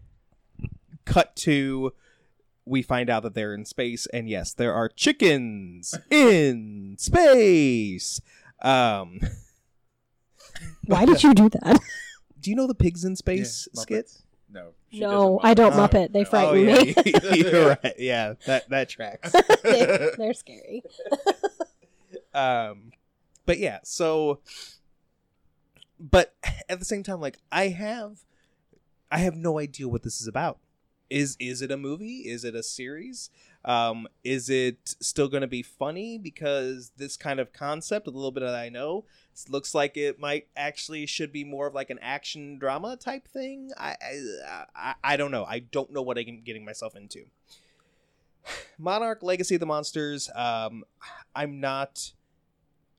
[1.04, 1.92] cut to
[2.64, 8.20] we find out that they're in space, and yes, there are chickens in space.
[8.60, 9.18] Um,
[10.86, 11.80] Why did you do that?
[12.40, 14.10] do you know the pigs in space Yeah, skit?
[14.52, 14.54] Muppets.
[14.54, 14.72] No.
[14.90, 16.12] she no, doesn't I don't Oh, Muppet.
[16.12, 16.24] They no.
[16.24, 16.94] frighten oh me.
[16.96, 17.94] yeah, you're right.
[17.98, 19.32] Yeah, that that tracks.
[19.62, 20.82] they, they're scary.
[22.34, 22.92] um,
[23.46, 24.40] but yeah, so,
[25.98, 26.34] but
[26.68, 28.18] at the same time, like I have,
[29.10, 30.58] I have no idea what this is about.
[31.10, 32.18] Is is it a movie?
[32.28, 33.30] Is it a series?
[33.64, 38.32] Um, is it still going to be funny because this kind of concept, a little
[38.32, 39.04] bit that I know,
[39.48, 43.70] looks like it might actually should be more of like an action drama type thing.
[43.78, 43.96] I
[44.74, 45.44] I, I, don't know.
[45.44, 47.24] I don't know what I'm getting myself into.
[48.78, 50.28] Monarch Legacy of the Monsters.
[50.34, 50.84] Um,
[51.34, 52.12] I'm not.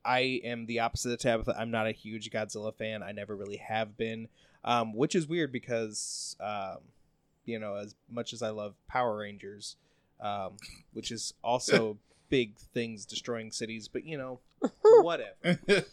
[0.04, 1.56] I am the opposite of Tabitha.
[1.58, 3.02] I'm not a huge Godzilla fan.
[3.02, 4.28] I never really have been,
[4.62, 6.78] um, which is weird because, um,
[7.46, 9.76] you know, as much as I love Power Rangers,
[10.20, 10.52] um,
[10.92, 11.98] which is also
[12.28, 14.40] big things destroying cities, but you know,
[14.82, 15.84] whatever.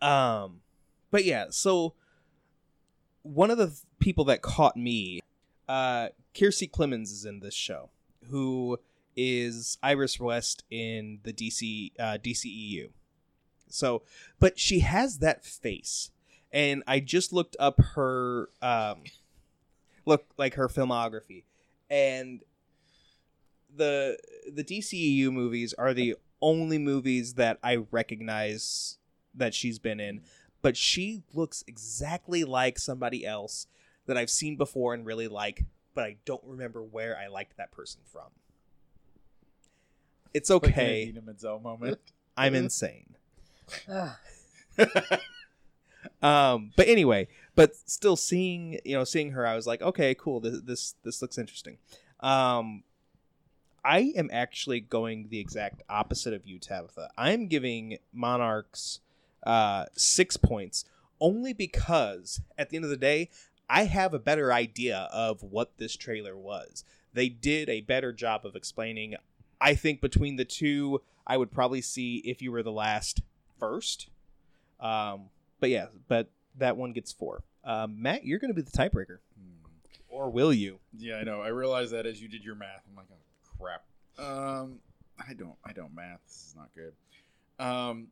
[0.00, 0.60] Um,
[1.10, 1.94] but yeah, so
[3.22, 5.20] one of the th- people that caught me,
[5.68, 7.90] uh, Kiersey Clemons is in this show,
[8.30, 8.78] who
[9.16, 12.90] is Iris West in the DC uh, DCEU.
[13.68, 14.02] So,
[14.38, 16.10] but she has that face,
[16.52, 19.02] and I just looked up her um,
[20.06, 21.44] look like her filmography,
[21.88, 22.40] and
[23.74, 24.18] the
[24.52, 28.98] the DCEU movies are the only movies that I recognize
[29.34, 30.22] that she's been in,
[30.62, 33.66] but she looks exactly like somebody else
[34.06, 37.70] that I've seen before and really like, but I don't remember where I liked that
[37.70, 38.28] person from.
[40.32, 41.02] It's okay.
[41.08, 41.98] Idina moment.
[42.36, 43.16] I'm insane.
[46.22, 50.40] Um, but anyway, but still seeing you know seeing her, I was like, okay, cool.
[50.40, 51.78] This this this looks interesting.
[52.20, 52.84] Um,
[53.84, 57.10] I am actually going the exact opposite of you, Tabitha.
[57.16, 59.00] I'm giving Monarchs
[59.44, 60.84] uh, six points
[61.20, 63.30] only because at the end of the day,
[63.68, 66.84] I have a better idea of what this trailer was.
[67.12, 69.14] they did a better job of explaining.
[69.60, 73.20] I think between the two, I would probably see if you were the last
[73.58, 74.08] first.
[74.78, 77.42] Um, but yeah, but that one gets four.
[77.64, 79.66] Um, Matt, you're going to be the tiebreaker, Hmm.
[80.08, 80.78] or will you?
[80.96, 81.40] Yeah, I know.
[81.42, 82.84] I realized that as you did your math.
[82.88, 83.16] I'm like, oh
[83.60, 83.84] crap.
[84.18, 84.78] Um,
[85.18, 85.56] I don't.
[85.64, 86.20] I don't math.
[86.26, 86.92] This is not good.
[87.64, 88.08] Um,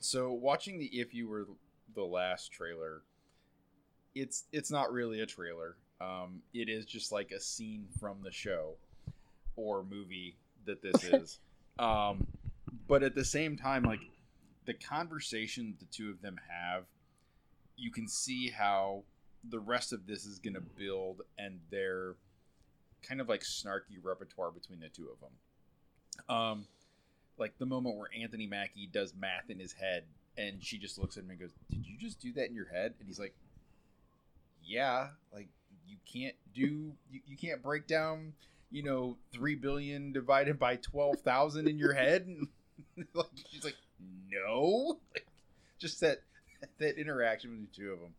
[0.00, 1.46] so watching the if you were
[1.94, 3.02] the last trailer,
[4.14, 5.76] it's it's not really a trailer.
[6.00, 8.74] Um, it is just like a scene from the show
[9.56, 11.38] or movie that this is.
[11.78, 12.26] Um,
[12.86, 14.00] but at the same time, like
[14.66, 16.84] the conversation the two of them have,
[17.76, 19.04] you can see how
[19.50, 22.14] the rest of this is going to build and their
[23.06, 26.36] kind of like snarky repertoire between the two of them.
[26.36, 26.66] Um,
[27.38, 30.04] like the moment where Anthony Mackie does math in his head
[30.36, 32.68] and she just looks at him and goes, "Did you just do that in your
[32.68, 33.34] head?" And he's like,
[34.62, 35.48] "Yeah, like
[35.86, 38.34] you can't do you, you can't break down,
[38.70, 42.48] you know, 3 billion divided by 12,000 in your head." And
[43.14, 43.76] like she's like,
[44.30, 45.26] "No." Like
[45.78, 46.22] just that
[46.78, 48.14] that interaction with the two of them.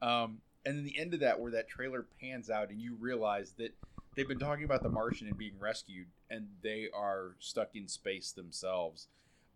[0.00, 3.52] Um, and then the end of that, where that trailer pans out, and you realize
[3.58, 3.74] that
[4.18, 8.32] they've been talking about the Martian and being rescued, and they are stuck in space
[8.32, 9.06] themselves.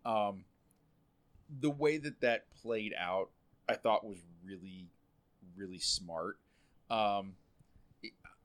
[0.05, 0.45] Um,
[1.59, 3.29] the way that that played out,
[3.67, 4.87] I thought was really,
[5.57, 6.37] really smart.
[6.89, 7.33] Um,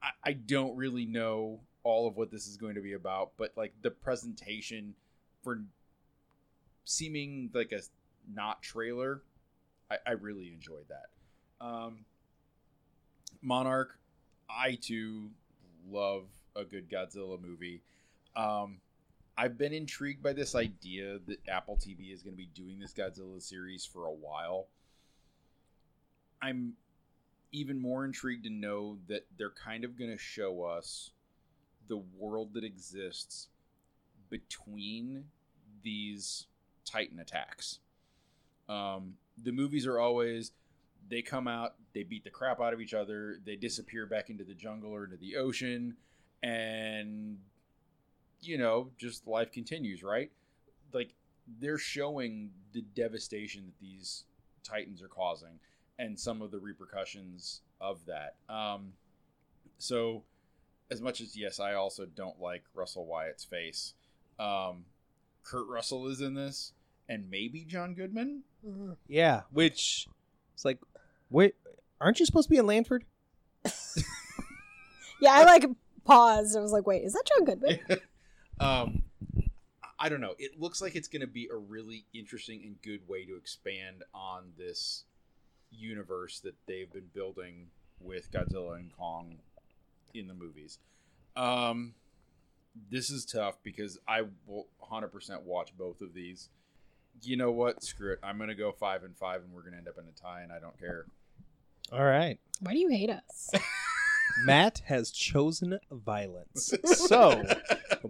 [0.02, 3.52] I, I don't really know all of what this is going to be about, but
[3.57, 4.94] like the presentation
[5.44, 5.61] for
[6.85, 7.81] seeming like a
[8.35, 9.22] not trailer,
[9.88, 11.64] I, I really enjoyed that.
[11.64, 12.04] Um,
[13.40, 14.00] Monarch,
[14.50, 15.31] I too
[15.91, 17.83] love a good Godzilla movie.
[18.37, 18.81] Um,
[19.37, 22.93] I've been intrigued by this idea that Apple TV is going to be doing this
[22.93, 24.67] Godzilla series for a while.
[26.43, 26.75] I'm
[27.53, 31.11] even more intrigued to know that they're kind of going to show us
[31.88, 33.49] the world that exists
[34.29, 35.25] between
[35.83, 36.47] these
[36.85, 37.79] Titan attacks.
[38.69, 40.53] Um, the movies are always
[41.09, 44.44] they come out, they beat the crap out of each other, they disappear back into
[44.44, 45.96] the jungle or into the ocean,
[46.42, 47.38] and
[48.40, 50.31] you know, just life continues, right?
[50.92, 51.14] Like
[51.61, 54.24] they're showing the devastation that these
[54.62, 55.59] titans are causing
[55.98, 58.37] and some of the repercussions of that.
[58.48, 58.92] Um,
[59.79, 60.22] so,
[60.90, 63.94] as much as yes, I also don't like Russell Wyatt's face.
[64.38, 64.85] Um,
[65.42, 66.72] Kurt Russell is in this,
[67.09, 68.42] and maybe John Goodman.
[68.64, 68.96] Mhm.
[69.09, 70.07] Yeah, which
[70.55, 70.79] it's like,
[71.31, 71.55] wait,
[72.01, 73.03] aren't you supposed to be in Lanford?
[75.21, 75.67] Yeah, I like
[76.05, 76.57] paused.
[76.57, 77.81] I was like, wait, is that John Goodman?
[78.61, 79.03] um,
[79.99, 80.35] I don't know.
[80.38, 84.05] It looks like it's going to be a really interesting and good way to expand
[84.14, 85.05] on this
[85.71, 87.67] universe that they've been building
[88.01, 89.38] with Godzilla and Kong
[90.14, 90.79] in the movies.
[91.37, 91.95] Um,
[92.91, 96.49] this is tough because I will 100% watch both of these.
[97.23, 97.83] You know what?
[97.83, 98.21] Screw it.
[98.23, 100.12] I'm going to go five and five, and we're going to end up in a
[100.12, 101.07] tie, and I don't care.
[101.92, 102.38] All right.
[102.61, 103.51] Why do you hate us?
[104.44, 106.74] Matt has chosen violence.
[106.85, 107.42] So,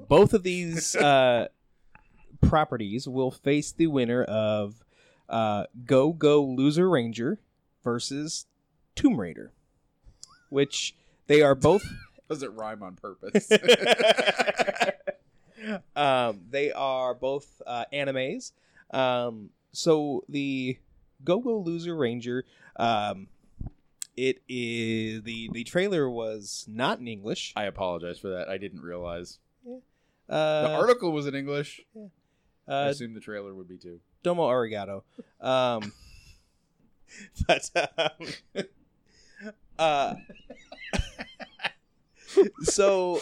[0.08, 1.48] both of these uh,
[2.40, 4.84] properties will face the winner of
[5.28, 7.38] uh, Go Go Loser Ranger
[7.84, 8.46] versus
[8.96, 9.52] Tomb Raider,
[10.50, 10.94] which
[11.28, 11.84] they are both.
[12.28, 13.50] Does it rhyme on purpose?
[15.96, 18.52] um, they are both uh, animes.
[18.90, 20.76] Um, so the
[21.24, 22.44] Go Go Loser Ranger,
[22.76, 23.28] um,
[24.18, 27.52] it is the the trailer was not in English.
[27.54, 28.48] I apologize for that.
[28.48, 29.38] I didn't realize.
[30.28, 31.80] Uh, The article was in English.
[32.66, 34.00] I uh, assume the trailer would be too.
[34.24, 35.02] Domo arigato.
[35.40, 35.92] Um,
[37.46, 38.64] but um,
[39.78, 40.14] uh,
[42.64, 43.20] so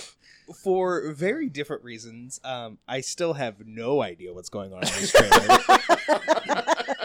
[0.55, 5.13] for very different reasons, um, I still have no idea what's going on in this
[5.13, 5.59] trailer.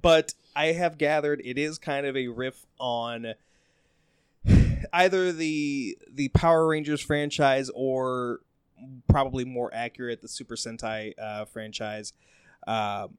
[0.00, 3.34] but I have gathered it is kind of a riff on
[4.92, 8.40] either the the Power Rangers franchise or
[9.08, 12.12] probably more accurate the Super Sentai uh, franchise.
[12.66, 13.18] Um,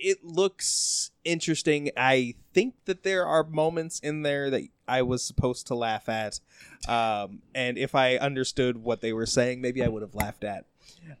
[0.00, 1.90] it looks interesting.
[1.96, 6.40] I think that there are moments in there that I was supposed to laugh at,
[6.88, 10.66] um, and if I understood what they were saying, maybe I would have laughed at.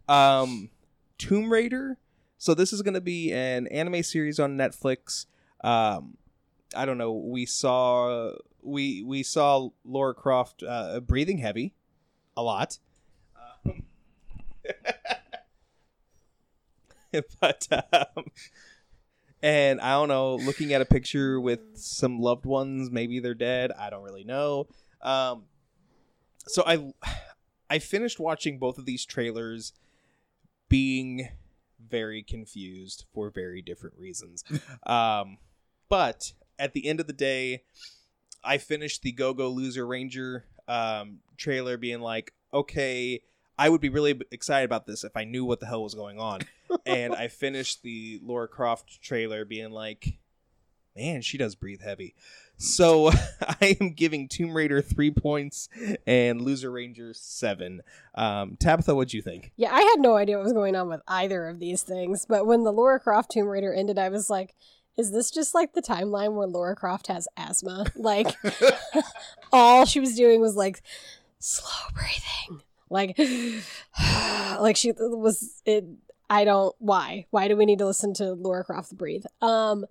[0.08, 0.70] Um,
[1.18, 1.98] Tomb Raider.
[2.38, 5.26] So this is going to be an anime series on Netflix.
[5.62, 6.16] Um,
[6.74, 7.12] I don't know.
[7.12, 8.32] We saw
[8.62, 11.74] we we saw Lara Croft uh, breathing heavy
[12.36, 12.78] a lot.
[13.66, 13.82] Um,
[17.40, 18.24] but um,
[19.42, 23.72] and I don't know, looking at a picture with some loved ones, maybe they're dead.
[23.72, 24.68] I don't really know.
[25.02, 25.44] Um,
[26.46, 26.92] so I
[27.68, 29.72] I finished watching both of these trailers
[30.68, 31.28] being
[31.90, 34.44] very confused for very different reasons.
[34.86, 35.38] um,
[35.88, 37.62] but at the end of the day,
[38.44, 43.22] I finished the Go Go Loser Ranger um, trailer being like, okay,
[43.58, 46.20] I would be really excited about this if I knew what the hell was going
[46.20, 46.40] on.
[46.86, 50.18] and I finished the Lara Croft trailer being like,
[50.96, 52.14] man, she does breathe heavy.
[52.58, 55.68] So I am giving Tomb Raider three points
[56.06, 57.82] and Loser Ranger seven.
[58.14, 59.52] Um, Tabitha, what'd you think?
[59.56, 62.46] Yeah, I had no idea what was going on with either of these things, but
[62.46, 64.54] when the Lara Croft Tomb Raider ended, I was like,
[64.96, 67.86] is this just like the timeline where Lara Croft has asthma?
[67.96, 68.34] Like,
[69.52, 70.82] all she was doing was like
[71.38, 72.62] slow breathing.
[72.90, 73.18] Like,
[74.60, 75.84] like she was it.
[76.28, 76.74] I don't.
[76.78, 77.26] Why?
[77.30, 79.24] Why do we need to listen to Lara Croft breathe?
[79.40, 79.86] Um,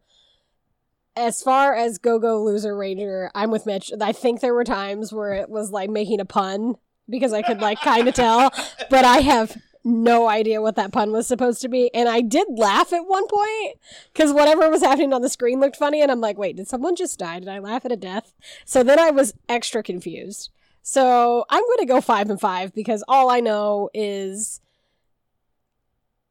[1.18, 3.92] as far as Go Go Loser Ranger, I'm with Mitch.
[4.00, 6.76] I think there were times where it was like making a pun
[7.10, 8.52] because I could like kind of tell,
[8.90, 11.94] but I have no idea what that pun was supposed to be.
[11.94, 13.78] And I did laugh at one point
[14.14, 16.02] because whatever was happening on the screen looked funny.
[16.02, 17.40] And I'm like, wait, did someone just die?
[17.40, 18.34] Did I laugh at a death?
[18.66, 20.50] So then I was extra confused.
[20.84, 24.62] So I'm going to go five and five because all I know is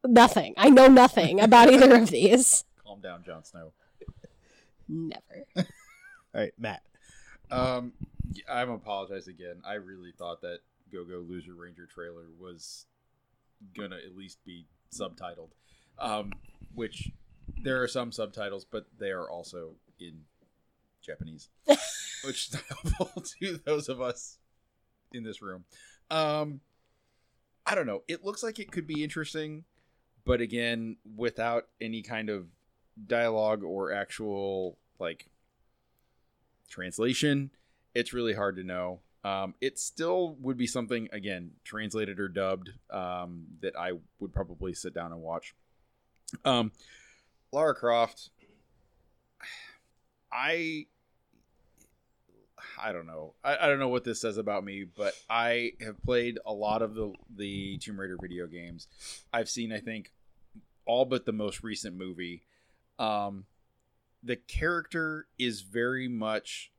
[0.05, 0.53] nothing.
[0.57, 2.63] I know nothing about either of these.
[2.85, 3.71] Calm down, Jon Snow.
[4.87, 5.45] Never.
[5.57, 5.65] All
[6.33, 6.83] right, Matt.
[7.49, 7.93] Um,
[8.49, 9.61] I'm apologize again.
[9.65, 10.59] I really thought that
[10.91, 12.85] Go Go Loser Ranger trailer was
[13.75, 15.49] gonna at least be subtitled,
[15.99, 16.31] um,
[16.73, 17.11] which
[17.61, 20.21] there are some subtitles, but they are also in
[21.01, 21.49] Japanese,
[22.25, 24.37] which is helpful to those of us
[25.13, 25.63] in this room.
[26.11, 26.61] Um,
[27.65, 28.03] I don't know.
[28.07, 29.65] It looks like it could be interesting,
[30.25, 32.47] but again, without any kind of
[33.05, 35.27] dialogue or actual like
[36.69, 37.51] translation,
[37.93, 38.99] it's really hard to know.
[39.23, 44.73] Um, it still would be something again translated or dubbed um, that I would probably
[44.73, 45.53] sit down and watch.
[46.45, 46.71] Um,
[47.51, 48.29] Lara Croft,
[50.31, 50.85] I
[52.79, 53.33] I don't know.
[53.43, 56.81] I, I don't know what this says about me, but I have played a lot
[56.81, 58.87] of the the Tomb Raider video games.
[59.33, 60.11] I've seen, I think,
[60.85, 62.43] all but the most recent movie.
[62.99, 63.45] Um,
[64.23, 66.71] the character is very much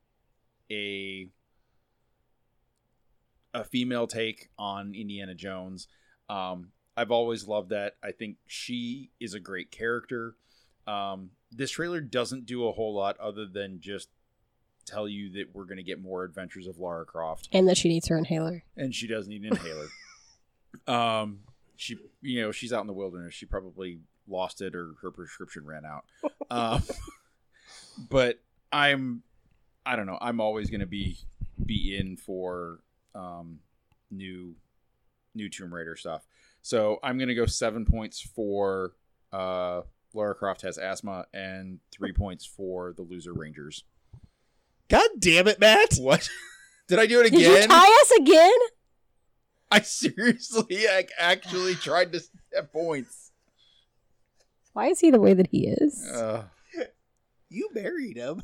[0.71, 1.29] a
[3.53, 5.87] a female take on Indiana Jones.
[6.29, 7.95] Um, I've always loved that.
[8.03, 10.35] I think she is a great character.
[10.85, 14.09] Um, this trailer doesn't do a whole lot other than just
[14.85, 17.89] tell you that we're going to get more adventures of Lara Croft, And that she
[17.89, 18.63] needs her inhaler.
[18.75, 19.87] and she does need an inhaler.
[20.87, 21.39] um,
[21.75, 23.33] she, you know, she's out in the wilderness.
[23.33, 23.99] She probably
[24.29, 26.05] lost it or her prescription ran out.
[26.51, 26.81] Um,
[28.09, 28.39] but
[28.71, 29.21] I'm,
[29.85, 30.17] I don't know.
[30.19, 31.17] I'm always going to be
[31.63, 32.79] be in for
[33.13, 33.59] um,
[34.09, 34.55] new
[35.35, 36.25] new Tomb Raider stuff.
[36.63, 38.93] So I'm going to go seven points for
[39.31, 39.81] uh,
[40.15, 43.83] Lara Croft has asthma and three points for the Loser Rangers.
[44.89, 45.95] God damn it, Matt!
[45.99, 46.27] What?
[46.87, 47.69] Did I do it Did you again?
[47.69, 48.57] tie us again?
[49.71, 53.28] I seriously like, actually tried to set points.
[54.79, 56.07] Why is he the way that he is?
[56.07, 56.43] Uh,
[57.49, 58.41] You buried him.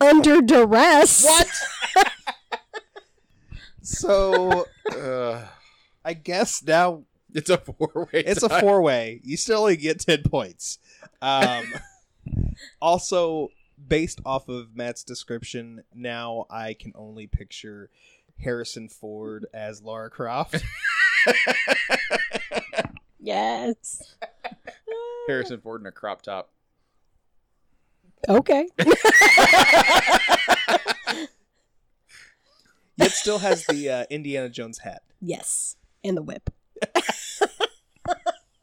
[0.00, 1.22] Under duress.
[1.22, 1.46] what?
[3.82, 5.44] So uh,
[6.02, 7.02] I guess now
[7.34, 8.22] it's a four way.
[8.24, 9.20] it's a four way.
[9.22, 10.78] You still only get ten points.
[11.20, 11.66] Um,
[12.80, 13.48] also,
[13.86, 17.90] based off of Matt's description, now I can only picture
[18.40, 20.62] Harrison Ford as Lara Croft.
[23.20, 24.14] Yes.
[25.28, 26.50] Harrison Ford in a crop top.
[28.28, 28.66] Okay.
[32.96, 35.02] Yet still has the uh, Indiana Jones hat.
[35.20, 35.76] yes.
[36.04, 36.48] And the whip.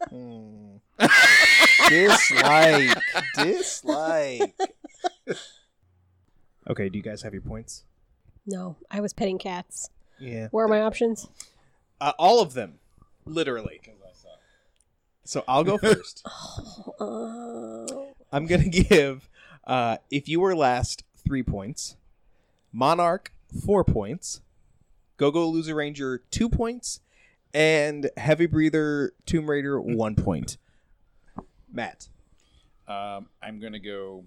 [0.09, 0.77] Hmm.
[1.89, 2.97] dislike.
[3.35, 4.55] Dislike.
[6.69, 7.83] Okay, do you guys have your points?
[8.45, 9.89] No, I was petting cats.
[10.19, 10.47] Yeah.
[10.51, 11.27] What are my options?
[11.99, 12.75] Uh, all of them.
[13.25, 13.81] Literally.
[15.25, 16.25] So I'll go first.
[16.99, 18.13] Oh.
[18.31, 19.27] I'm gonna give
[19.65, 21.95] uh, if you were last three points,
[22.71, 23.31] Monarch
[23.65, 24.41] four points,
[25.17, 27.01] Go Go Loser Ranger two points,
[27.53, 30.57] and Heavy Breather Tomb Raider one point.
[31.71, 32.07] Matt,
[32.87, 34.23] Um, I'm gonna go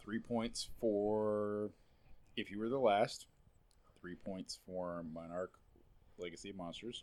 [0.00, 1.70] three points for
[2.36, 3.26] if you were the last.
[4.00, 5.52] Three points for Monarch
[6.18, 7.02] Legacy of Monsters.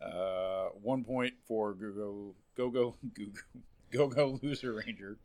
[0.00, 3.26] Uh, one point for Go Go Go Go Go
[3.90, 5.18] Go Go Loser Ranger.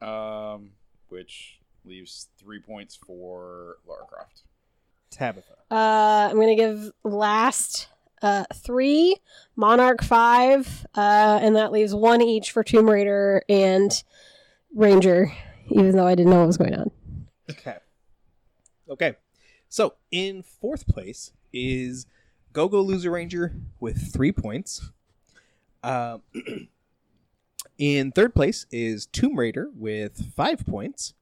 [0.00, 0.70] Um,
[1.08, 4.42] which leaves three points for Lara Croft.
[5.10, 5.54] Tabitha.
[5.70, 7.88] Uh, I'm gonna give last
[8.22, 9.16] uh three
[9.54, 14.02] Monarch five, uh, and that leaves one each for Tomb Raider and
[14.74, 15.32] Ranger.
[15.70, 16.90] Even though I didn't know what was going on.
[17.50, 17.76] Okay.
[18.90, 19.14] Okay.
[19.68, 22.06] So in fourth place is
[22.54, 24.92] Go Go Loser Ranger with three points.
[25.82, 26.22] Um,
[27.78, 31.14] in third place is Tomb Raider with five points.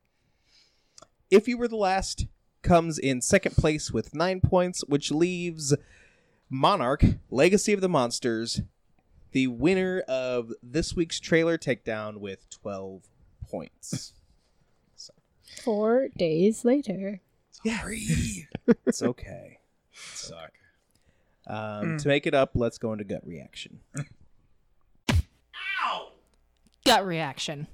[1.31, 2.27] If You Were the Last
[2.61, 5.75] comes in second place with nine points, which leaves
[6.51, 8.61] Monarch, Legacy of the Monsters,
[9.31, 13.09] the winner of this week's trailer takedown with 12
[13.51, 14.13] points.
[15.65, 17.23] Four days later.
[17.65, 17.81] Yeah.
[18.87, 19.61] it's okay.
[19.93, 20.53] Suck.
[21.47, 23.81] Um, To make it up, let's go into gut reaction.
[25.11, 26.09] Ow!
[26.85, 27.67] Gut reaction.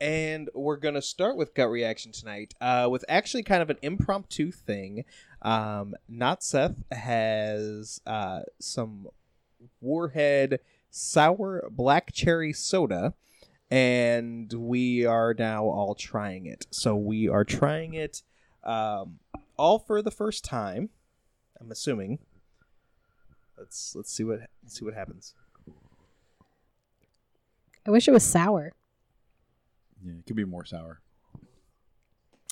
[0.00, 3.76] And we're going to start with gut reaction tonight uh, with actually kind of an
[3.82, 5.04] impromptu thing.
[5.42, 9.08] Um, Not Seth has uh, some
[9.80, 10.60] Warhead
[10.90, 13.14] sour black cherry soda,
[13.70, 16.66] and we are now all trying it.
[16.70, 18.22] So we are trying it
[18.64, 19.18] um,
[19.58, 20.88] all for the first time.
[21.60, 22.18] I'm assuming.
[23.58, 25.34] Let's let's see what let's see what happens.
[27.86, 28.72] I wish it was sour.
[30.02, 31.00] Yeah, it could be more sour.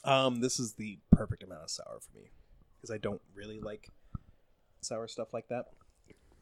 [0.05, 2.31] Um, this is the perfect amount of sour for me
[2.77, 3.89] because I don't really like
[4.81, 5.67] sour stuff like that.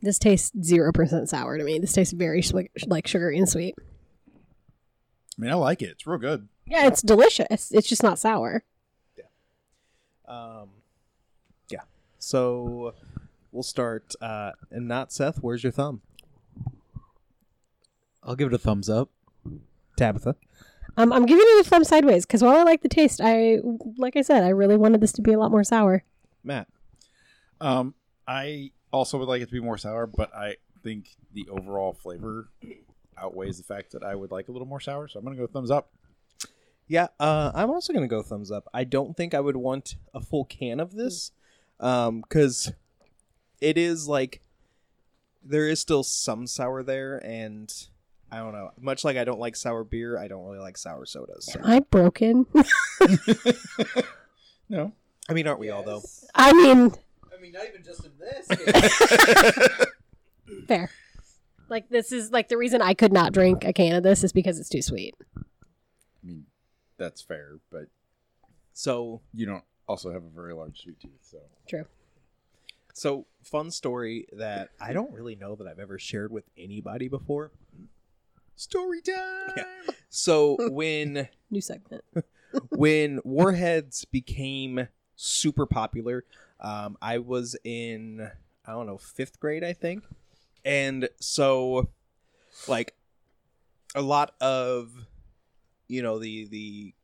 [0.02, 1.78] This tastes zero percent sour to me.
[1.78, 3.74] This tastes very swi- like sugary and sweet.
[4.28, 5.90] I mean, I like it.
[5.90, 6.48] It's real good.
[6.66, 7.70] Yeah, it's delicious.
[7.70, 8.64] It's just not sour.
[9.16, 9.24] Yeah.
[10.26, 10.85] Um, yeah.
[12.26, 12.92] So
[13.52, 14.16] we'll start.
[14.20, 15.44] Uh, and not Seth.
[15.44, 16.00] Where's your thumb?
[18.20, 19.10] I'll give it a thumbs up.
[19.96, 20.34] Tabitha.
[20.96, 23.58] Um, I'm giving it a thumb sideways because while I like the taste, I
[23.96, 26.02] like I said, I really wanted this to be a lot more sour.
[26.42, 26.66] Matt.
[27.60, 27.94] Um,
[28.26, 32.48] I also would like it to be more sour, but I think the overall flavor
[33.16, 35.06] outweighs the fact that I would like a little more sour.
[35.06, 35.92] So I'm gonna go thumbs up.
[36.88, 37.06] Yeah.
[37.20, 38.68] Uh, I'm also gonna go thumbs up.
[38.74, 41.30] I don't think I would want a full can of this,
[41.80, 42.72] um, because
[43.60, 44.40] it is like
[45.44, 47.72] there is still some sour there, and
[48.30, 48.72] I don't know.
[48.80, 51.46] Much like I don't like sour beer, I don't really like sour sodas.
[51.52, 51.60] So.
[51.60, 52.46] Am I broken?
[54.68, 54.92] No,
[55.28, 56.02] I mean, aren't we all though?
[56.34, 56.92] I mean,
[57.32, 58.48] I mean, not even just in this.
[60.66, 60.90] fair.
[61.68, 64.32] Like this is like the reason I could not drink a can of this is
[64.32, 65.14] because it's too sweet.
[65.36, 65.40] I
[66.24, 66.46] mean
[66.96, 67.86] that's fair, but
[68.72, 71.12] So you don't also have a very large sweet tooth.
[71.22, 71.86] So True.
[72.96, 77.50] So, fun story that I don't really know that I've ever shared with anybody before.
[78.54, 79.52] story time.
[79.54, 79.64] Yeah.
[80.08, 82.02] So, when New segment.
[82.70, 86.24] when Warheads became super popular,
[86.60, 88.30] um, I was in
[88.66, 90.02] I don't know fifth grade, I think,
[90.64, 91.90] and so
[92.66, 92.94] like
[93.94, 95.06] a lot of
[95.86, 96.94] you know the the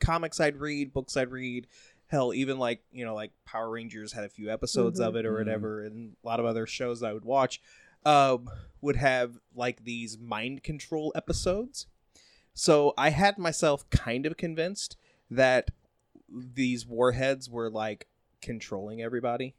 [0.00, 1.66] comics I'd read, books I'd read,
[2.10, 5.34] hell, even like you know like Power Rangers had a few episodes of it or
[5.34, 5.38] Mhm.
[5.38, 7.60] whatever, and a lot of other shows I would watch
[8.04, 8.50] um,
[8.80, 11.86] would have like these mind control episodes.
[12.54, 14.96] So I had myself kind of convinced
[15.30, 15.70] that
[16.28, 18.08] these warheads were like
[18.42, 19.54] controlling everybody.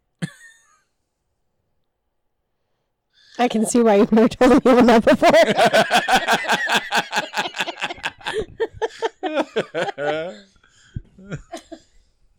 [3.40, 5.32] I can see why you've never told me that before.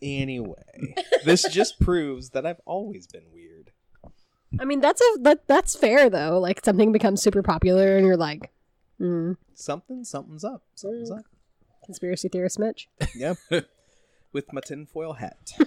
[0.03, 0.63] Anyway,
[1.25, 3.71] this just proves that I've always been weird.
[4.61, 6.39] I mean, that's a that, that's fair though.
[6.39, 8.51] Like something becomes super popular, and you're like,
[8.99, 10.63] hmm, Something, something's up.
[10.75, 11.25] Something's up.
[11.85, 12.89] conspiracy theorist Mitch.
[13.15, 13.35] Yeah.
[14.33, 15.53] With my tinfoil hat.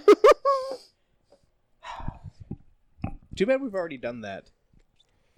[3.36, 4.50] Too bad we've already done that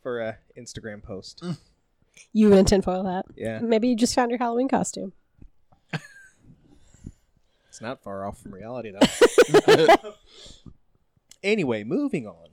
[0.03, 1.43] for a Instagram post.
[2.33, 3.27] You in a tinfoil hat.
[3.37, 5.13] Yeah, Maybe you just found your Halloween costume.
[7.79, 10.15] It's not far off from reality though.
[11.45, 12.49] anyway, moving on.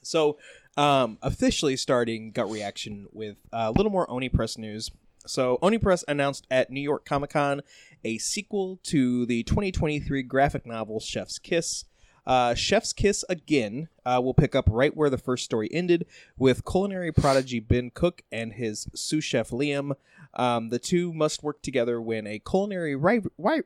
[0.00, 0.38] So,
[0.76, 4.92] um, officially starting gut reaction with a little more Oni Press news.
[5.26, 7.62] So, Oni Press announced at New York Comic Con
[8.04, 11.84] a sequel to the 2023 graphic novel Chef's Kiss.
[12.24, 16.06] Uh, Chef's Kiss again uh, will pick up right where the first story ended,
[16.36, 19.96] with culinary prodigy Ben Cook and his sous chef Liam.
[20.38, 23.62] Um, the two must work together when a culinary ri- ri-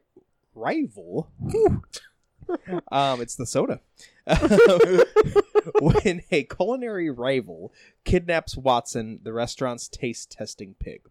[0.54, 1.30] rival.
[2.90, 3.80] um, it's the soda.
[5.80, 7.72] when a culinary rival
[8.04, 11.02] kidnaps Watson, the restaurant's taste testing pig.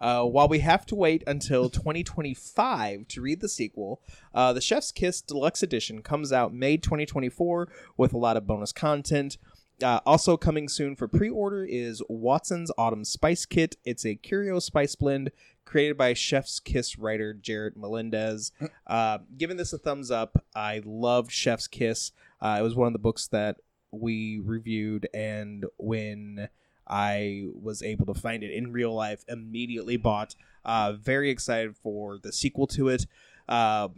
[0.00, 4.02] Uh, while we have to wait until 2025 to read the sequel,
[4.34, 8.72] uh, the Chef's Kiss Deluxe Edition comes out May 2024 with a lot of bonus
[8.72, 9.38] content.
[9.84, 13.76] Uh, also coming soon for pre-order is Watson's Autumn Spice Kit.
[13.84, 15.30] It's a curio spice blend
[15.66, 18.52] created by Chef's Kiss writer Jarrett Melendez.
[18.86, 20.44] Uh, giving this a thumbs up.
[20.54, 22.12] I loved Chef's Kiss.
[22.40, 23.56] Uh, it was one of the books that
[23.90, 26.50] we reviewed, and when
[26.86, 30.34] I was able to find it in real life, immediately bought.
[30.66, 33.06] Uh, very excited for the sequel to it.
[33.48, 33.88] Uh,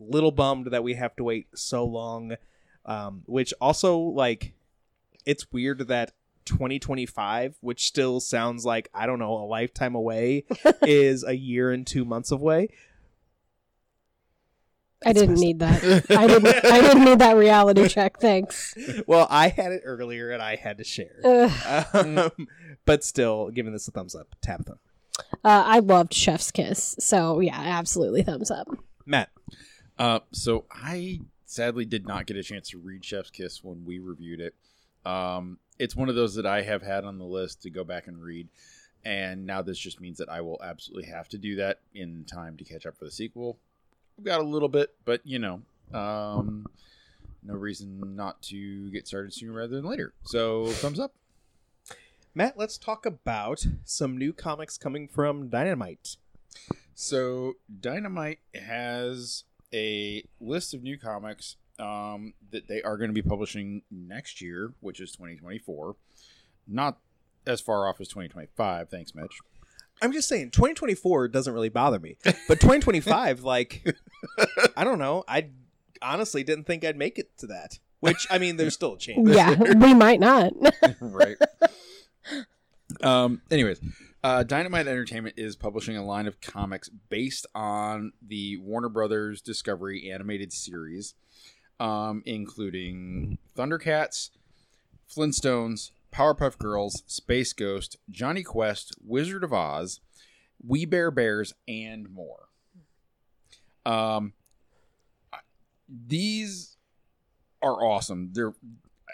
[0.00, 2.36] little bummed that we have to wait so long.
[2.84, 4.52] Um, which also like,
[5.26, 6.12] it's weird that
[6.44, 10.44] 2025, which still sounds like I don't know a lifetime away,
[10.82, 12.68] is a year and two months away.
[15.04, 16.10] I That's didn't messed need that.
[16.10, 16.64] I didn't.
[16.64, 18.18] I didn't need that reality check.
[18.20, 18.74] Thanks.
[19.06, 21.20] Well, I had it earlier and I had to share.
[21.92, 22.30] Um,
[22.86, 24.34] but still, giving this a thumbs up.
[24.40, 24.78] Tabitha.
[25.44, 28.68] Uh, I loved Chef's Kiss, so yeah, absolutely thumbs up.
[29.04, 29.30] Matt.
[29.98, 33.98] Uh, so I sadly did not get a chance to read Chef's Kiss when we
[33.98, 34.54] reviewed it.
[35.04, 38.06] Um, it's one of those that I have had on the list to go back
[38.06, 38.48] and read,
[39.04, 42.56] and now this just means that I will absolutely have to do that in time
[42.56, 43.58] to catch up for the sequel.
[44.18, 46.66] I've got a little bit, but you know, um,
[47.42, 50.14] no reason not to get started sooner rather than later.
[50.24, 51.14] So thumbs up.
[52.34, 56.16] Matt, let's talk about some new comics coming from Dynamite.
[56.94, 63.22] So Dynamite has a list of new comics um, that they are going to be
[63.22, 65.96] publishing next year, which is 2024.
[66.66, 66.98] Not
[67.46, 68.88] as far off as 2025.
[68.88, 69.38] Thanks, Mitch.
[70.02, 73.86] I'm just saying, 2024 doesn't really bother me, but 2025, like,
[74.76, 75.24] I don't know.
[75.28, 75.50] I
[76.02, 77.78] honestly didn't think I'd make it to that.
[78.00, 79.20] Which I mean, there's still a chance.
[79.34, 80.52] Yeah, we might not.
[81.00, 81.36] right.
[83.02, 83.40] um.
[83.50, 83.80] Anyways,
[84.22, 90.10] uh, Dynamite Entertainment is publishing a line of comics based on the Warner Brothers Discovery
[90.10, 91.14] animated series,
[91.80, 94.30] um, including Thundercats,
[95.10, 100.00] Flintstones, Powerpuff Girls, Space Ghost, Jonny Quest, Wizard of Oz,
[100.64, 102.48] We Bare Bears, and more.
[103.84, 104.32] Um,
[105.88, 106.76] these
[107.62, 108.30] are awesome.
[108.32, 108.54] They're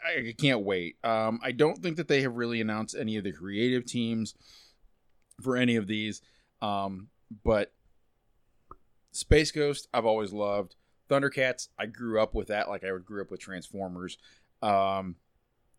[0.03, 0.97] I can't wait.
[1.05, 4.35] Um, I don't think that they have really announced any of the creative teams
[5.43, 6.23] for any of these.
[6.63, 7.09] Um,
[7.45, 7.73] but
[9.13, 10.77] Space Ghost, I've always loved.
[11.11, 14.19] Thundercats, I grew up with that, like I would grew up with Transformers.
[14.63, 15.17] Um,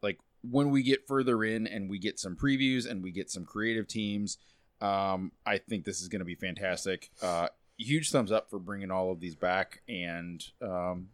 [0.02, 3.46] like when we get further in and we get some previews and we get some
[3.46, 4.38] creative teams,
[4.82, 7.10] um, I think this is going to be fantastic.
[7.22, 11.10] Uh, huge thumbs up for bringing all of these back, and um,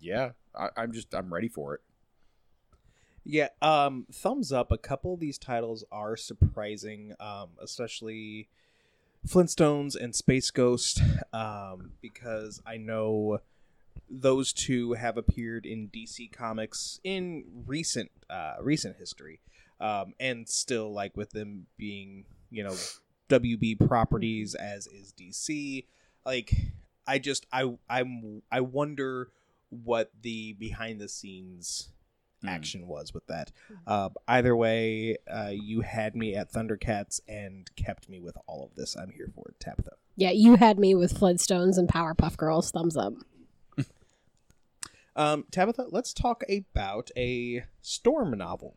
[0.00, 1.80] yeah, I, I'm just I'm ready for it.
[3.24, 4.72] Yeah, um, thumbs up.
[4.72, 8.48] A couple of these titles are surprising, um, especially
[9.26, 11.02] Flintstones and Space Ghost,
[11.32, 13.40] um, because I know
[14.10, 19.40] those two have appeared in DC Comics in recent uh, recent history,
[19.80, 22.76] um, and still like with them being you know
[23.28, 25.84] WB properties as is DC.
[26.24, 26.54] Like
[27.06, 29.30] I just I I'm I wonder
[29.70, 31.90] what the behind the scenes
[32.42, 32.48] Hmm.
[32.48, 33.50] action was with that.
[33.86, 38.76] Uh, either way, uh, you had me at Thundercats and kept me with all of
[38.76, 38.96] this.
[38.96, 39.92] I'm here for it, Tabitha.
[40.16, 42.70] yeah, you had me with Flintstones and Powerpuff Girls.
[42.70, 43.14] Thumbs up.
[45.16, 48.76] Um, Tabitha, let's talk about a Storm novel.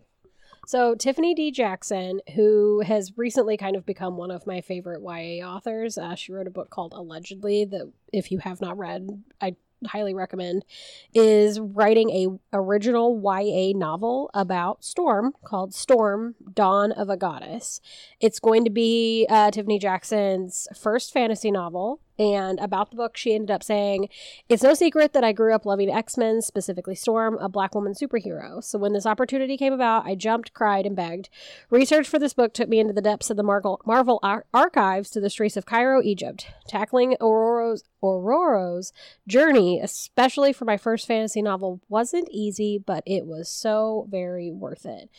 [0.65, 1.51] So, Tiffany D.
[1.51, 6.31] Jackson, who has recently kind of become one of my favorite YA authors, uh, she
[6.31, 9.55] wrote a book called Allegedly that, if you have not read, I
[9.87, 10.65] highly recommend,
[11.13, 17.81] is writing a original YA novel about Storm called Storm: Dawn of a Goddess.
[18.19, 21.99] It's going to be uh, Tiffany Jackson's first fantasy novel.
[22.21, 24.07] And about the book, she ended up saying,
[24.47, 27.95] It's no secret that I grew up loving X Men, specifically Storm, a black woman
[27.95, 28.63] superhero.
[28.63, 31.29] So when this opportunity came about, I jumped, cried, and begged.
[31.71, 35.09] Research for this book took me into the depths of the Marvel, Marvel ar- archives
[35.09, 36.45] to the streets of Cairo, Egypt.
[36.67, 38.93] Tackling Ororo's,
[39.27, 44.85] journey, especially for my first fantasy novel, wasn't easy, but it was so very worth
[44.85, 45.09] it.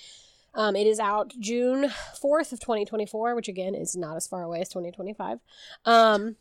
[0.55, 1.89] Um, it is out June
[2.23, 5.41] 4th of 2024, which again is not as far away as 2025.
[5.85, 6.37] Um,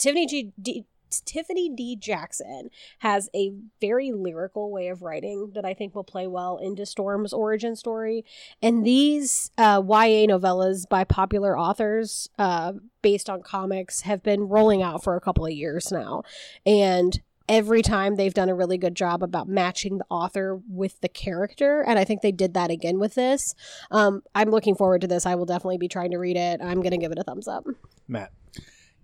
[0.00, 0.52] Tiffany G.
[0.60, 0.86] D-
[1.24, 1.96] Tiffany D.
[1.96, 2.70] Jackson
[3.00, 7.32] has a very lyrical way of writing that I think will play well into Storm's
[7.32, 8.24] origin story.
[8.62, 14.82] And these uh, YA novellas by popular authors uh, based on comics have been rolling
[14.82, 16.22] out for a couple of years now.
[16.64, 21.08] And every time they've done a really good job about matching the author with the
[21.08, 23.56] character and i think they did that again with this
[23.90, 26.80] um, i'm looking forward to this i will definitely be trying to read it i'm
[26.80, 27.66] going to give it a thumbs up
[28.06, 28.30] Matt.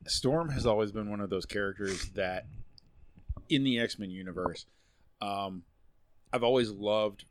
[0.07, 2.46] Storm has always been one of those characters that,
[3.48, 4.66] in the X Men universe,
[5.20, 5.62] um,
[6.32, 7.24] I've always loved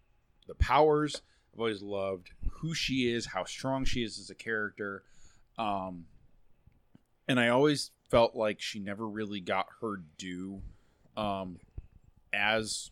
[0.48, 1.22] the powers.
[1.54, 5.04] I've always loved who she is, how strong she is as a character,
[5.58, 6.06] um,
[7.28, 10.62] and I always felt like she never really got her due
[11.18, 11.60] um,
[12.34, 12.92] as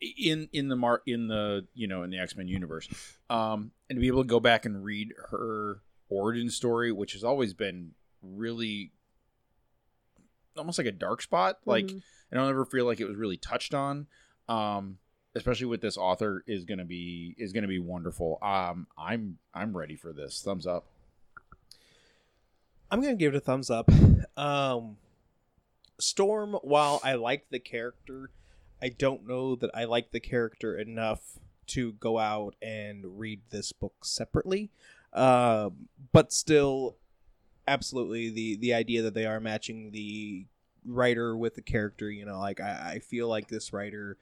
[0.00, 2.88] in in the mar in the you know in the X Men universe,
[3.28, 7.24] um, and to be able to go back and read her origin story, which has
[7.24, 7.92] always been
[8.24, 8.92] really
[10.56, 11.58] almost like a dark spot.
[11.64, 12.02] Like Mhm.
[12.32, 14.06] I don't ever feel like it was really touched on.
[14.48, 14.98] Um,
[15.34, 18.38] especially with this author is gonna be is gonna be wonderful.
[18.42, 20.42] Um, I'm I'm ready for this.
[20.42, 20.86] Thumbs up.
[22.90, 23.90] I'm gonna give it a thumbs up.
[24.36, 24.96] Um,
[26.00, 28.30] Storm, while I like the character,
[28.82, 33.70] I don't know that I like the character enough to go out and read this
[33.72, 34.70] book separately.
[35.12, 36.96] Um, but still,
[37.66, 40.46] absolutely the the idea that they are matching the
[40.86, 42.10] writer with the character.
[42.10, 44.16] You know, like I, I feel like this writer.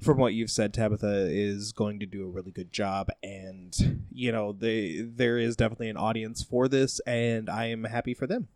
[0.00, 4.30] From what you've said, Tabitha is going to do a really good job, and you
[4.30, 8.46] know, they there is definitely an audience for this, and I am happy for them.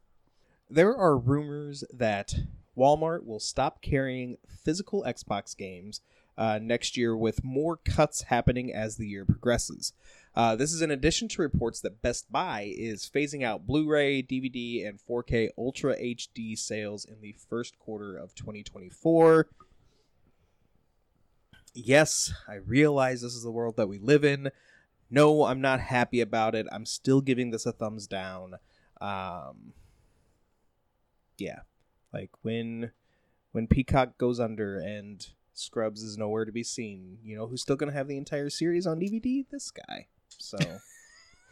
[0.70, 2.36] There are rumors that
[2.78, 6.00] Walmart will stop carrying physical Xbox games
[6.38, 9.92] uh, next year, with more cuts happening as the year progresses.
[10.34, 14.22] Uh, this is in addition to reports that Best Buy is phasing out Blu ray,
[14.22, 19.48] DVD, and 4K Ultra HD sales in the first quarter of 2024.
[21.74, 24.50] Yes, I realize this is the world that we live in.
[25.10, 26.66] No, I'm not happy about it.
[26.72, 28.54] I'm still giving this a thumbs down.
[29.00, 29.74] Um,
[31.36, 31.60] yeah,
[32.12, 32.92] like when
[33.52, 37.76] when Peacock goes under and Scrubs is nowhere to be seen, you know who's still
[37.76, 39.44] gonna have the entire series on DVD?
[39.50, 40.06] This guy.
[40.42, 40.58] So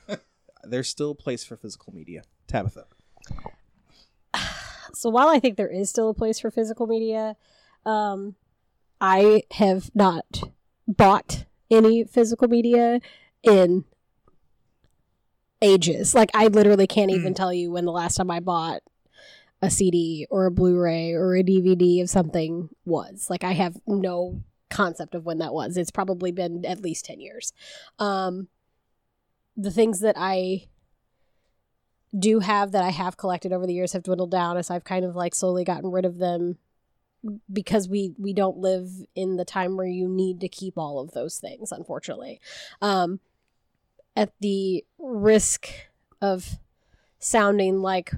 [0.64, 2.24] there's still a place for physical media.
[2.48, 2.86] Tabitha.
[4.92, 7.36] so while I think there is still a place for physical media,
[7.86, 8.34] um,
[9.00, 10.42] I have not
[10.88, 13.00] bought any physical media
[13.44, 13.84] in
[15.62, 16.14] ages.
[16.14, 18.82] Like I literally can't even tell you when the last time I bought
[19.62, 23.28] a CD or a Blu-ray or a DVD of something was.
[23.30, 25.76] Like I have no concept of when that was.
[25.76, 27.52] It's probably been at least 10 years.
[28.00, 28.48] Um
[29.56, 30.68] the things that I
[32.18, 35.04] do have that I have collected over the years have dwindled down as I've kind
[35.04, 36.58] of like slowly gotten rid of them
[37.52, 41.12] because we we don't live in the time where you need to keep all of
[41.12, 42.40] those things unfortunately.
[42.80, 43.20] Um
[44.16, 45.68] at the risk
[46.20, 46.58] of
[47.18, 48.12] sounding like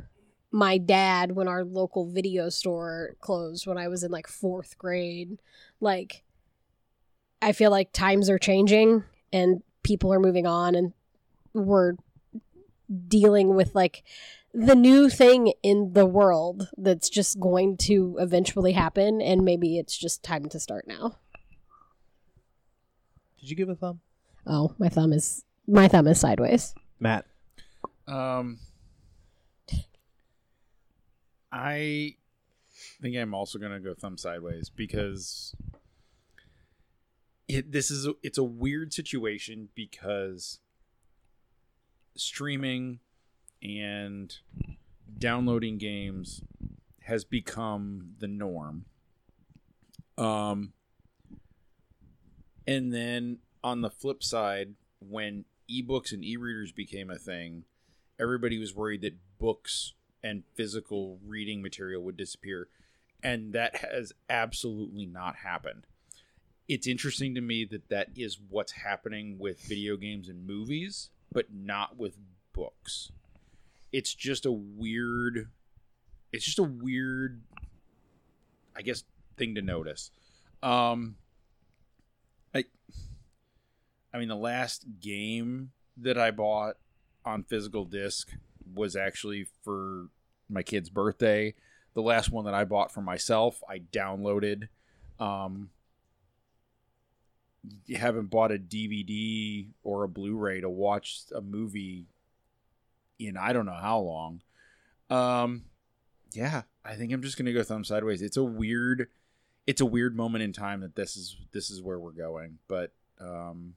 [0.50, 5.38] my dad when our local video store closed when I was in like 4th grade
[5.80, 6.22] like
[7.40, 10.92] I feel like times are changing and people are moving on and
[11.54, 11.94] we're
[13.08, 14.02] dealing with like
[14.54, 19.96] the new thing in the world that's just going to eventually happen and maybe it's
[19.96, 21.16] just time to start now.
[23.40, 24.00] Did you give a thumb?
[24.46, 26.74] Oh, my thumb is my thumb is sideways.
[27.00, 27.26] Matt.
[28.06, 28.58] Um,
[31.50, 32.16] I
[33.00, 35.54] think I'm also gonna go thumb sideways because
[37.48, 40.58] it this is a, it's a weird situation because
[42.16, 43.00] streaming
[43.62, 44.36] and
[45.18, 46.42] downloading games
[47.02, 48.84] has become the norm.
[50.18, 50.72] Um,
[52.66, 57.64] and then on the flip side, when ebooks and e-readers became a thing,
[58.20, 62.68] everybody was worried that books and physical reading material would disappear,
[63.22, 65.86] and that has absolutely not happened.
[66.68, 71.46] It's interesting to me that that is what's happening with video games and movies, but
[71.52, 72.16] not with
[72.52, 73.10] books.
[73.92, 75.48] It's just a weird
[76.32, 77.42] it's just a weird
[78.76, 79.04] I guess
[79.36, 80.10] thing to notice.
[80.62, 81.16] Um
[82.54, 82.64] I
[84.12, 86.76] I mean the last game that I bought
[87.24, 88.32] on physical disc
[88.74, 90.08] was actually for
[90.48, 91.54] my kid's birthday.
[91.94, 94.68] The last one that I bought for myself, I downloaded.
[95.18, 95.70] Um,
[97.86, 102.06] you haven't bought a DVD or a Blu-ray to watch a movie
[103.18, 104.42] in I don't know how long.
[105.10, 105.64] Um,
[106.32, 108.22] yeah, I think I'm just gonna go thumb sideways.
[108.22, 109.08] It's a weird,
[109.66, 112.92] it's a weird moment in time that this is this is where we're going, but
[113.20, 113.74] um,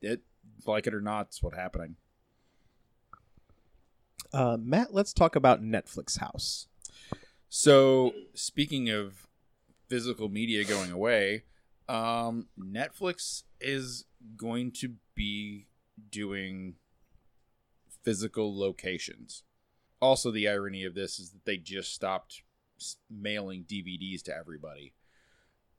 [0.00, 0.22] it
[0.66, 1.96] like it or not, it's what's happening.
[4.32, 6.66] Uh, Matt, let's talk about Netflix House.
[7.48, 9.26] So, speaking of
[9.88, 11.44] physical media going away,
[11.88, 14.04] um, Netflix is
[14.36, 15.66] going to be
[16.10, 16.74] doing
[18.02, 19.42] physical locations.
[20.00, 22.42] Also, the irony of this is that they just stopped
[23.10, 24.92] mailing DVDs to everybody.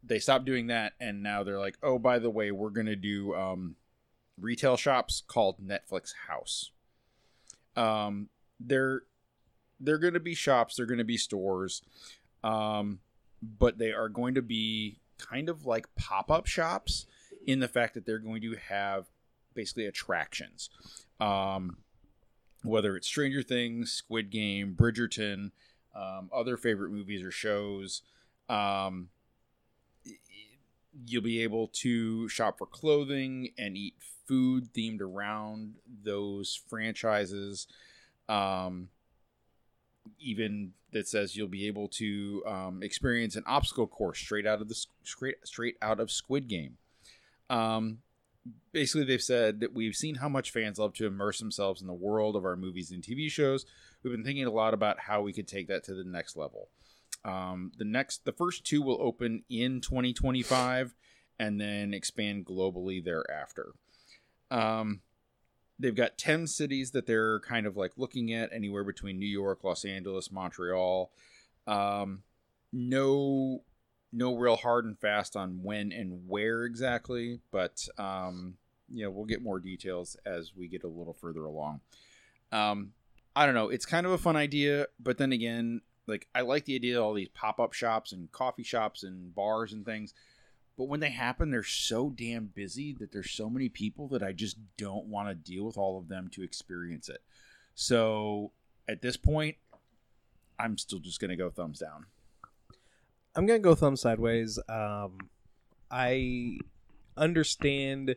[0.03, 2.95] They stopped doing that, and now they're like, "Oh, by the way, we're going to
[2.95, 3.75] do um,
[4.39, 6.71] retail shops called Netflix House."
[7.75, 8.29] Um,
[8.59, 9.03] they're
[9.79, 11.83] they're going to be shops, they're going to be stores,
[12.43, 12.99] um,
[13.41, 17.05] but they are going to be kind of like pop up shops
[17.45, 19.05] in the fact that they're going to have
[19.53, 20.69] basically attractions.
[21.19, 21.77] Um,
[22.63, 25.51] whether it's Stranger Things, Squid Game, Bridgerton,
[25.95, 28.01] um, other favorite movies or shows.
[28.49, 29.09] Um,
[31.05, 33.95] you'll be able to shop for clothing and eat
[34.27, 37.67] food themed around those franchises.
[38.27, 38.89] Um,
[40.19, 44.69] even that says you'll be able to um, experience an obstacle course straight out of
[44.69, 46.77] the straight straight out of Squid Game.
[47.49, 47.99] Um,
[48.71, 51.93] basically, they've said that we've seen how much fans love to immerse themselves in the
[51.93, 53.65] world of our movies and TV shows.
[54.03, 56.69] We've been thinking a lot about how we could take that to the next level.
[57.25, 60.95] Um, the next, the first two will open in 2025,
[61.39, 63.73] and then expand globally thereafter.
[64.49, 65.01] Um,
[65.79, 69.63] they've got 10 cities that they're kind of like looking at anywhere between New York,
[69.63, 71.11] Los Angeles, Montreal.
[71.65, 72.23] Um,
[72.71, 73.61] no
[74.13, 78.55] no real hard and fast on when and where exactly, but um,
[78.89, 81.81] you know, we'll get more details as we get a little further along.
[82.51, 82.93] Um,
[83.35, 86.65] I don't know, it's kind of a fun idea, but then again, like I like
[86.65, 90.13] the idea of all these pop-up shops and coffee shops and bars and things.
[90.77, 94.31] But when they happen, they're so damn busy that there's so many people that I
[94.31, 97.21] just don't want to deal with all of them to experience it.
[97.73, 98.51] So
[98.87, 99.57] at this point,
[100.59, 102.05] I'm still just going to go thumbs down.
[103.37, 104.57] I'm gonna go thumb sideways.
[104.67, 105.19] Um,
[105.91, 106.57] I
[107.15, 108.15] understand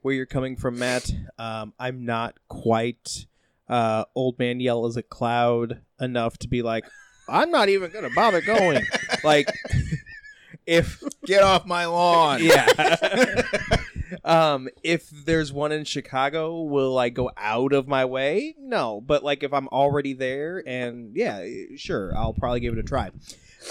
[0.00, 1.10] where you're coming from, Matt.
[1.38, 3.26] Um, I'm not quite
[3.68, 6.86] uh, old man yell as a cloud enough to be like,
[7.28, 8.86] I'm not even gonna bother going.
[9.22, 9.52] like,
[10.66, 12.42] if Get off my lawn.
[12.42, 13.42] yeah.
[14.24, 18.54] um, if there's one in Chicago, will I go out of my way?
[18.58, 21.44] No, but like if I'm already there, and yeah,
[21.76, 23.10] sure, I'll probably give it a try.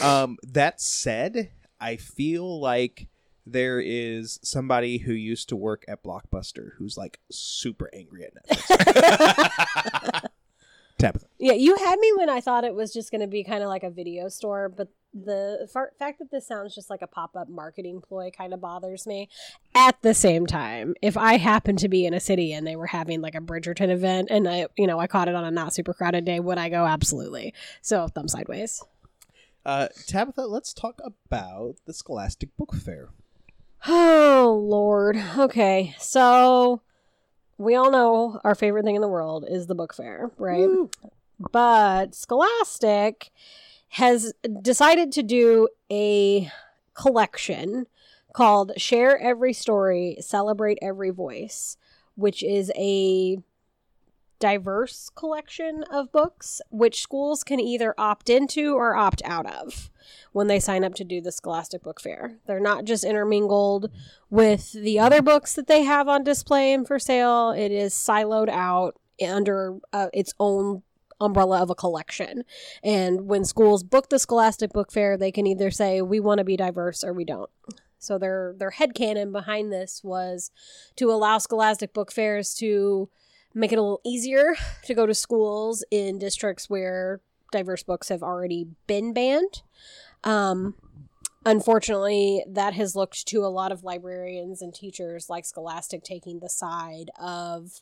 [0.01, 3.07] Um, that said, I feel like
[3.45, 10.21] there is somebody who used to work at Blockbuster who's like super angry at Netflix.
[10.97, 11.27] Tabitha.
[11.37, 13.69] Yeah, you had me when I thought it was just going to be kind of
[13.69, 17.36] like a video store, but the far- fact that this sounds just like a pop
[17.36, 19.30] up marketing ploy kind of bothers me.
[19.76, 22.88] At the same time, if I happened to be in a city and they were
[22.88, 25.74] having like a Bridgerton event and I, you know, I caught it on a not
[25.74, 26.86] super crowded day, would I go?
[26.86, 27.53] Absolutely.
[27.82, 28.84] So, thumb sideways.
[29.66, 33.09] Uh, Tabitha, let's talk about the Scholastic Book Fair.
[33.88, 35.18] Oh, Lord.
[35.38, 35.95] Okay.
[35.99, 36.82] So,
[37.57, 40.70] we all know our favorite thing in the world is the book fair, right?
[41.51, 43.32] But Scholastic
[43.93, 44.33] has
[44.63, 46.51] decided to do a
[46.95, 47.85] collection
[48.33, 51.77] called Share Every Story, Celebrate Every Voice,
[52.15, 53.37] which is a
[54.39, 59.91] diverse collection of books which schools can either opt into or opt out of
[60.31, 62.39] when they sign up to do the Scholastic Book Fair.
[62.47, 63.91] They're not just intermingled
[64.31, 67.51] with the other books that they have on display and for sale.
[67.51, 70.81] It is siloed out under uh, its own
[71.24, 72.43] umbrella of a collection.
[72.84, 76.43] And when schools book the Scholastic Book Fair, they can either say we want to
[76.43, 77.49] be diverse or we don't.
[77.99, 80.51] So their their headcanon behind this was
[80.97, 83.09] to allow Scholastic Book Fairs to
[83.53, 87.21] make it a little easier to go to schools in districts where
[87.51, 89.61] diverse books have already been banned.
[90.24, 90.76] Um,
[91.45, 96.49] unfortunately, that has looked to a lot of librarians and teachers like Scholastic taking the
[96.49, 97.82] side of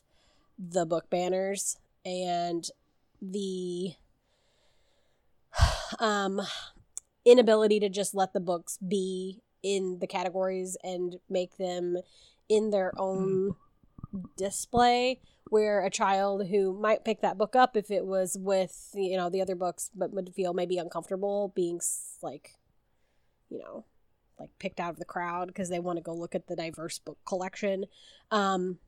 [0.58, 2.68] the book banners and
[3.22, 3.94] the
[5.98, 6.40] um,
[7.24, 11.96] inability to just let the books be in the categories and make them
[12.48, 13.54] in their own
[14.36, 19.16] display where a child who might pick that book up if it was with you
[19.16, 22.56] know the other books but would feel maybe uncomfortable being s- like
[23.48, 23.84] you know
[24.38, 26.98] like picked out of the crowd because they want to go look at the diverse
[26.98, 27.84] book collection.
[28.30, 28.78] Um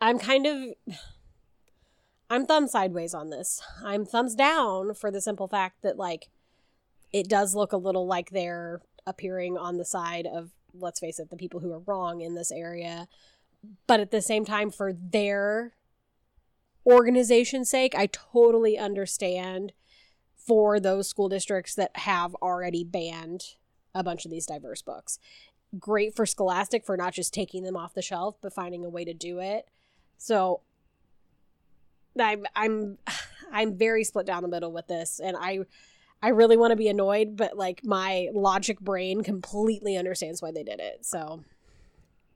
[0.00, 0.96] i'm kind of
[2.30, 6.28] i'm thumb sideways on this i'm thumbs down for the simple fact that like
[7.12, 11.30] it does look a little like they're appearing on the side of let's face it
[11.30, 13.08] the people who are wrong in this area
[13.86, 15.74] but at the same time for their
[16.86, 19.72] organization's sake i totally understand
[20.36, 23.56] for those school districts that have already banned
[23.94, 25.18] a bunch of these diverse books.
[25.78, 29.04] Great for Scholastic for not just taking them off the shelf, but finding a way
[29.04, 29.68] to do it.
[30.18, 30.62] So
[32.18, 32.98] I'm I'm
[33.52, 35.60] I'm very split down the middle with this, and I
[36.22, 40.62] I really want to be annoyed, but like my logic brain completely understands why they
[40.62, 41.04] did it.
[41.04, 41.44] So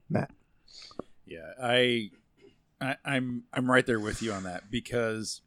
[0.09, 0.31] Matt.
[1.27, 2.11] Yeah, I,
[2.81, 5.41] I I'm I'm right there with you on that because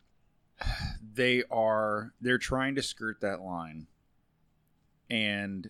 [1.14, 3.88] they are they're trying to skirt that line
[5.10, 5.70] and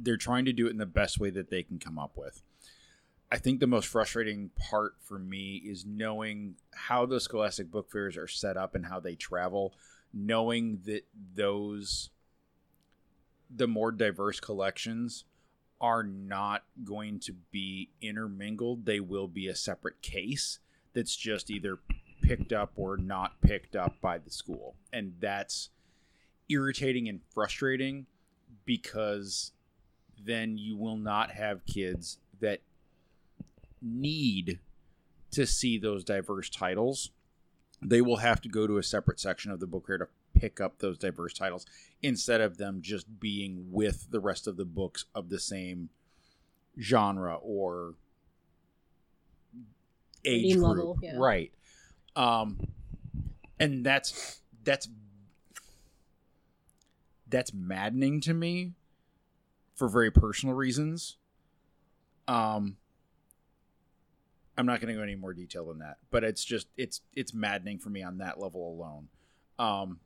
[0.00, 2.42] they're trying to do it in the best way that they can come up with.
[3.30, 8.16] I think the most frustrating part for me is knowing how the Scholastic book fairs
[8.16, 9.74] are set up and how they travel,
[10.14, 12.10] knowing that those
[13.54, 15.24] the more diverse collections
[15.80, 18.84] are not going to be intermingled.
[18.84, 20.58] They will be a separate case
[20.92, 21.78] that's just either
[22.22, 24.74] picked up or not picked up by the school.
[24.92, 25.70] And that's
[26.48, 28.06] irritating and frustrating
[28.64, 29.52] because
[30.22, 32.60] then you will not have kids that
[33.82, 34.58] need
[35.30, 37.10] to see those diverse titles.
[37.82, 40.08] They will have to go to a separate section of the book here to
[40.38, 41.66] pick up those diverse titles
[42.02, 45.90] instead of them just being with the rest of the books of the same
[46.80, 47.94] genre or
[50.24, 50.68] age group.
[50.68, 51.14] level, yeah.
[51.16, 51.52] Right.
[52.14, 52.58] Um
[53.58, 54.88] and that's that's
[57.28, 58.74] that's maddening to me
[59.74, 61.16] for very personal reasons.
[62.26, 62.76] Um
[64.58, 67.32] I'm not going to go any more detail than that, but it's just it's it's
[67.32, 69.08] maddening for me on that level alone.
[69.58, 70.00] Um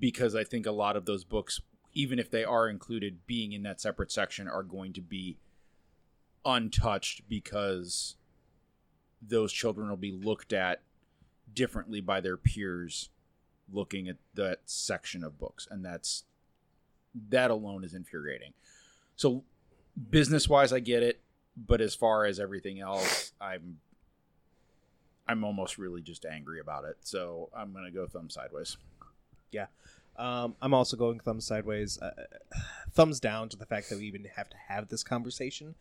[0.00, 1.60] because I think a lot of those books
[1.92, 5.36] even if they are included being in that separate section are going to be
[6.44, 8.16] untouched because
[9.22, 10.82] those children will be looked at
[11.52, 13.10] differently by their peers
[13.72, 16.24] looking at that section of books and that's
[17.28, 18.52] that alone is infuriating
[19.16, 19.44] so
[20.10, 21.22] business wise i get it
[21.56, 23.78] but as far as everything else i'm
[25.28, 28.76] i'm almost really just angry about it so i'm gonna go thumb sideways
[29.52, 29.66] Yeah,
[30.16, 32.10] Um, I'm also going thumbs sideways, uh,
[32.92, 35.74] thumbs down to the fact that we even have to have this conversation.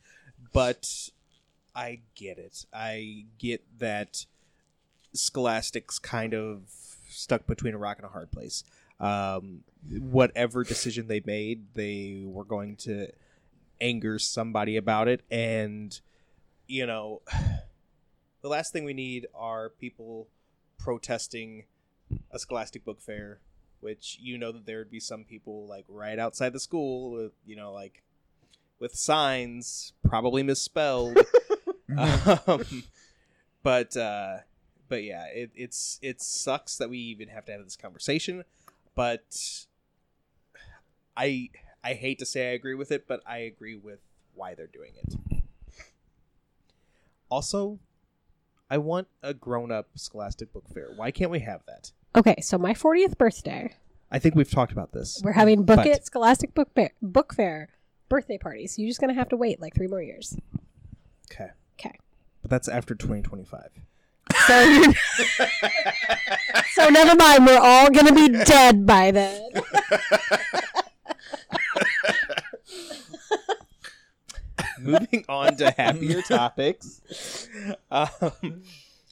[0.52, 1.10] But
[1.76, 2.66] I get it.
[2.72, 4.26] I get that
[5.14, 6.62] Scholastic's kind of
[7.10, 8.64] stuck between a rock and a hard place.
[9.00, 13.08] Um, whatever decision they made, they were going to
[13.84, 16.00] anger somebody about it, and
[16.68, 17.22] you know,
[18.42, 20.28] the last thing we need are people
[20.78, 21.66] protesting
[22.32, 23.40] a Scholastic book fair
[23.84, 27.34] which you know that there would be some people like right outside the school with
[27.46, 28.02] you know like
[28.80, 31.20] with signs probably misspelled.
[31.96, 32.66] Um,
[33.62, 34.38] but uh
[34.90, 38.46] but yeah it, it's it sucks that we even have to have this conversation.
[38.96, 39.66] But
[41.16, 41.50] i
[41.84, 44.00] i hate to say i agree with it but i agree with
[44.34, 45.16] why they're doing it
[47.30, 47.80] also
[48.70, 52.74] i want a grown-up scholastic book fair why can't we have that okay, so my
[52.74, 53.74] 40th birthday,
[54.12, 55.20] I think we've talked about this.
[55.24, 57.70] we're having Book But- It Scholastic Book Fair, Book Fair
[58.10, 58.68] birthday party.
[58.68, 60.38] So you're just gonna have to wait like three more years.
[61.32, 61.50] Okay.
[61.80, 61.98] Okay.
[62.44, 63.70] But that's after 2025.
[64.46, 64.84] So
[66.74, 67.48] so never mind.
[67.48, 69.50] We're all gonna be dead by then.
[74.92, 77.02] Moving on to happier topics.
[77.90, 78.64] Um,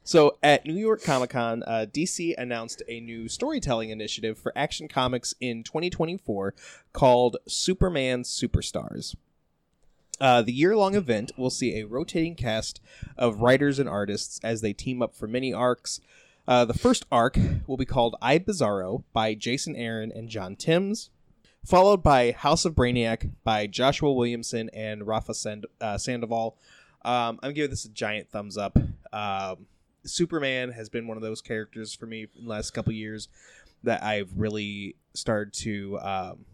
[0.03, 4.88] so at New York Comic Con, uh, DC announced a new storytelling initiative for Action
[4.88, 6.53] Comics in 2024
[6.91, 9.15] called Superman Superstars.
[10.19, 12.82] Uh, the year long event will see a rotating cast
[13.17, 16.01] of writers and artists as they team up for mini arcs.
[16.47, 21.09] Uh, the first arc will be called I Bizarro by Jason Aaron and John Timms,
[21.66, 26.57] followed by House of Brainiac by Joshua Williamson and Rafa Sand- uh, Sandoval.
[27.03, 28.78] Um, I'm giving this a giant thumbs up.
[29.14, 29.66] Um,
[30.03, 33.28] Superman has been one of those characters for me in the last couple years
[33.84, 36.45] that I've really started to um,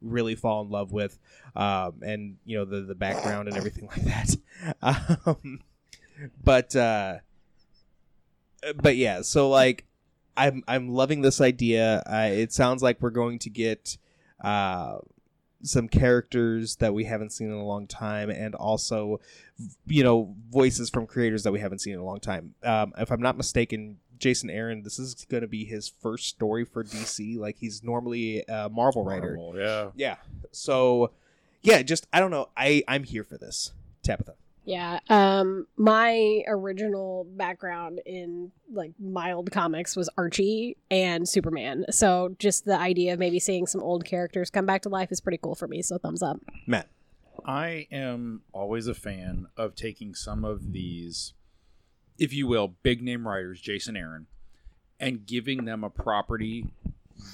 [0.00, 1.18] really fall in love with,
[1.54, 4.36] um, and you know the the background and everything like that.
[4.82, 5.60] Um,
[6.42, 7.18] but uh,
[8.76, 9.84] but yeah, so like
[10.36, 12.02] I'm I'm loving this idea.
[12.06, 13.96] Uh, it sounds like we're going to get
[14.40, 14.98] uh,
[15.62, 19.20] some characters that we haven't seen in a long time, and also,
[19.86, 22.54] you know, voices from creators that we haven't seen in a long time.
[22.62, 26.64] Um, if I'm not mistaken, Jason Aaron, this is going to be his first story
[26.64, 27.38] for DC.
[27.38, 29.36] Like he's normally a Marvel writer.
[29.36, 30.16] Marvel, yeah Yeah.
[30.52, 31.12] So,
[31.62, 32.48] yeah, just I don't know.
[32.56, 33.72] I I'm here for this.
[34.02, 34.34] Tabitha.
[34.66, 34.98] Yeah.
[35.08, 41.86] Um my original background in like mild comics was Archie and Superman.
[41.90, 45.20] So just the idea of maybe seeing some old characters come back to life is
[45.22, 45.80] pretty cool for me.
[45.82, 46.40] So thumbs up.
[46.66, 46.88] Matt.
[47.44, 51.32] I am always a fan of taking some of these,
[52.18, 54.26] if you will, big name writers, Jason Aaron,
[54.98, 56.66] and giving them a property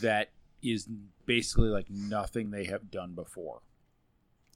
[0.02, 0.30] that
[0.62, 0.86] is
[1.24, 3.60] basically like nothing they have done before.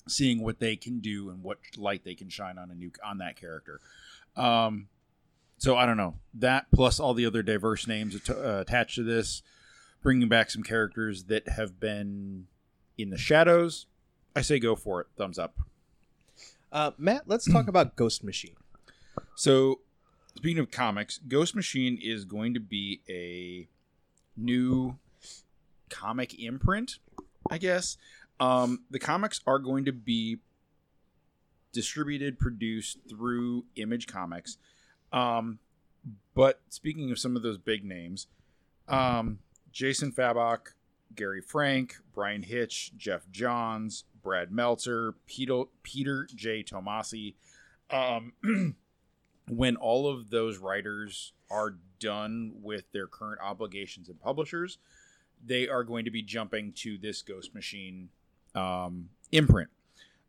[0.08, 3.18] Seeing what they can do and what light they can shine on a new on
[3.18, 3.80] that character.
[4.36, 4.88] Um,
[5.58, 9.02] so I don't know that plus all the other diverse names at- uh, attached to
[9.02, 9.42] this,
[10.02, 12.46] bringing back some characters that have been
[12.98, 13.86] in the shadows.
[14.34, 15.06] I say go for it.
[15.16, 15.54] Thumbs up.
[16.70, 18.56] Uh, Matt, let's talk about Ghost Machine.
[19.34, 19.80] So,
[20.36, 23.66] speaking of comics, Ghost Machine is going to be a
[24.36, 24.98] new
[25.88, 26.98] comic imprint,
[27.50, 27.96] I guess.
[28.38, 30.38] Um, the comics are going to be
[31.72, 34.58] distributed, produced through Image Comics.
[35.12, 35.58] Um,
[36.34, 38.26] but speaking of some of those big names,
[38.88, 39.40] um,
[39.72, 40.74] Jason Fabok,
[41.14, 46.62] Gary Frank, Bryan Hitch, Geoff Johns, Brad Meltzer, Peter, Peter J.
[46.62, 47.34] Tomasi.
[47.90, 48.32] Um,
[49.48, 54.78] when all of those writers are done with their current obligations and publishers,
[55.44, 58.08] they are going to be jumping to this Ghost Machine
[58.56, 59.70] um, imprint.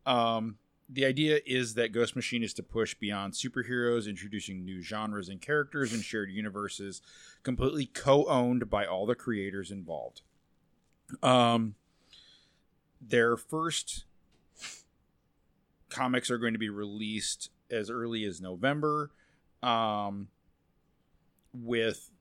[0.05, 0.57] Um,
[0.89, 5.41] the idea is that Ghost Machine is to push beyond superheroes, introducing new genres and
[5.41, 7.01] characters and shared universes,
[7.43, 10.21] completely co-owned by all the creators involved.
[11.21, 11.75] Um,
[13.01, 14.05] their first
[15.89, 19.11] comics are going to be released as early as November,
[19.61, 20.29] um,
[21.53, 22.11] with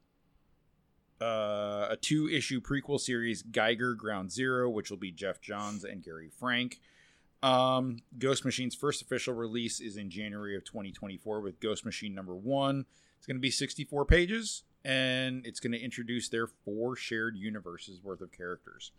[1.21, 6.03] uh, a two issue prequel series, Geiger Ground Zero, which will be Geoff Johns and
[6.03, 6.81] Gary Frank.
[7.43, 12.35] Um, Ghost Machine's first official release is in January of 2024 with Ghost Machine number
[12.35, 12.87] one.
[13.19, 18.03] It's going to be 64 pages, and it's going to introduce their four shared universes
[18.03, 18.93] worth of characters.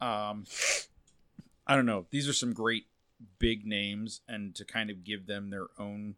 [0.00, 0.44] Um,
[1.66, 2.06] I don't know.
[2.10, 2.86] These are some great
[3.38, 6.16] big names, and to kind of give them their own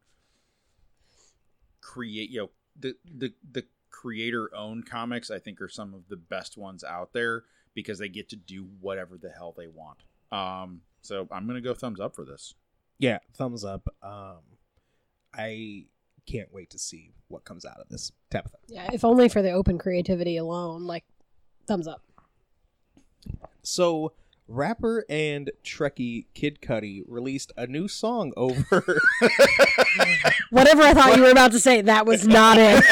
[1.80, 3.64] create, you know, the the the
[3.94, 8.08] creator owned comics, I think, are some of the best ones out there because they
[8.08, 9.98] get to do whatever the hell they want.
[10.32, 12.54] Um, so I'm gonna go thumbs up for this.
[12.98, 13.88] Yeah, thumbs up.
[14.02, 14.40] Um,
[15.32, 15.84] I
[16.26, 18.10] can't wait to see what comes out of this.
[18.30, 18.56] Tabitha.
[18.66, 21.04] Yeah, if only for the open creativity alone, like
[21.66, 22.02] thumbs up.
[23.62, 24.12] So,
[24.46, 28.84] rapper and Trekkie Kid Cudi released a new song over.
[30.50, 32.84] Whatever I thought you were about to say, that was not it.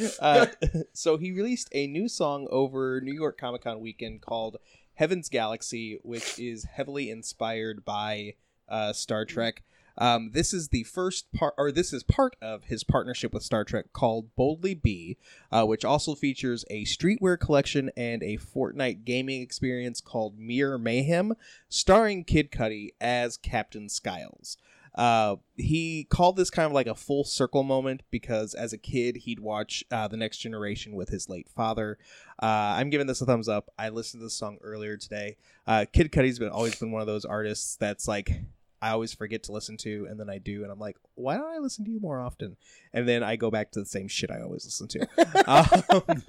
[0.20, 0.46] uh,
[0.92, 4.56] so he released a new song over New York Comic Con weekend called
[4.94, 8.34] Heaven's Galaxy, which is heavily inspired by
[8.68, 9.62] uh, Star Trek.
[9.96, 13.64] Um, this is the first part, or this is part of his partnership with Star
[13.64, 15.18] Trek called Boldly Be,
[15.52, 21.34] uh, which also features a streetwear collection and a Fortnite gaming experience called Mirror Mayhem,
[21.68, 24.56] starring Kid Cudi as Captain Skiles.
[24.94, 29.16] Uh, he called this kind of like a full circle moment because as a kid
[29.16, 31.98] he'd watch uh, the next generation with his late father.
[32.40, 33.70] Uh, i'm giving this a thumbs up.
[33.76, 35.36] I listened to this song earlier today.
[35.66, 38.42] Uh, kid cudi's been always been one of those artists that's like
[38.84, 41.54] i always forget to listen to and then i do and i'm like why don't
[41.54, 42.56] i listen to you more often
[42.92, 45.06] and then i go back to the same shit i always listen to
[45.50, 46.22] um,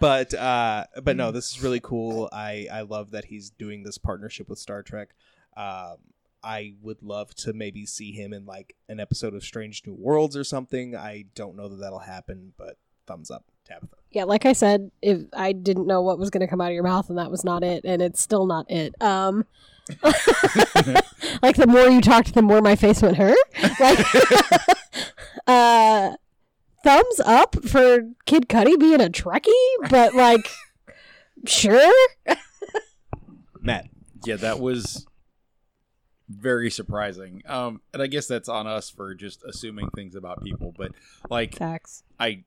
[0.00, 3.98] but uh, but no this is really cool i i love that he's doing this
[3.98, 5.10] partnership with star trek
[5.56, 5.96] um,
[6.42, 10.36] I would love to maybe see him in like an episode of Strange New Worlds
[10.36, 10.96] or something.
[10.96, 13.96] I don't know that that'll happen, but thumbs up, Tabitha.
[14.10, 16.74] Yeah, like I said, if I didn't know what was going to come out of
[16.74, 18.94] your mouth, and that was not it, and it's still not it.
[19.02, 19.46] Um,
[21.42, 23.38] like the more you talked, the more my face went hurt.
[23.78, 24.06] Like,
[25.46, 26.12] uh,
[26.82, 29.50] thumbs up for Kid Cudi being a Trekkie,
[29.88, 30.48] but like,
[31.46, 31.94] sure.
[33.60, 33.86] Matt.
[34.24, 35.06] Yeah, that was
[36.28, 37.42] very surprising.
[37.46, 40.74] Um, and I guess that's on us for just assuming things about people.
[40.76, 40.92] But
[41.30, 42.02] like, Facts.
[42.18, 42.44] I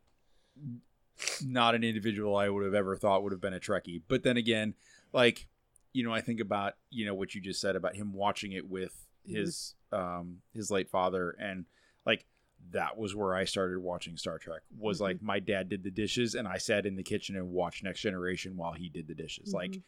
[1.44, 4.02] not an individual I would have ever thought would have been a Trekkie.
[4.08, 4.76] But then again,
[5.12, 5.48] like
[5.94, 8.68] you know, I think about you know what you just said about him watching it
[8.70, 8.94] with
[9.26, 11.66] his um his late father, and
[12.06, 12.26] like
[12.72, 14.62] that was where I started watching Star Trek.
[14.78, 17.84] Was like my dad did the dishes, and I sat in the kitchen and watched
[17.84, 19.54] Next Generation while he did the dishes.
[19.54, 19.80] Like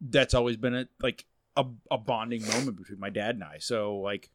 [0.00, 1.24] that's always been a like
[1.56, 3.58] a, a bonding moment between my dad and I.
[3.58, 4.30] So like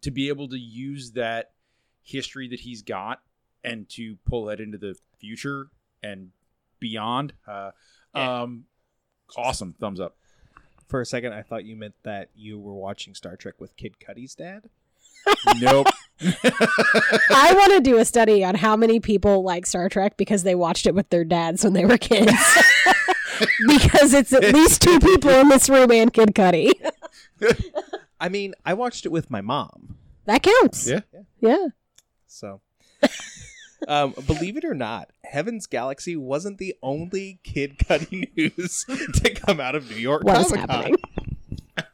[0.00, 1.52] to be able to use that
[2.02, 3.20] history that he's got
[3.62, 5.68] and to pull that into the future
[6.02, 6.30] and
[6.80, 7.32] beyond.
[7.46, 7.70] Uh.
[8.14, 8.64] Um,
[9.36, 9.74] awesome.
[9.80, 10.16] Thumbs up.
[10.92, 13.94] For a second, I thought you meant that you were watching Star Trek with Kid
[13.98, 14.68] Cudi's dad.
[15.58, 15.86] nope.
[16.20, 20.54] I want to do a study on how many people like Star Trek because they
[20.54, 22.30] watched it with their dads when they were kids.
[23.66, 26.72] because it's at least two people in this room and Kid Cudi.
[28.20, 29.96] I mean, I watched it with my mom,
[30.26, 30.86] That counts.
[30.86, 31.00] Yeah.
[31.40, 31.68] Yeah.
[32.26, 32.60] so.
[33.88, 38.84] Um, believe it or not, Heaven's Galaxy wasn't the only Kid Cudi news
[39.14, 40.76] to come out of New York What is Comic Con.
[40.76, 40.96] happening?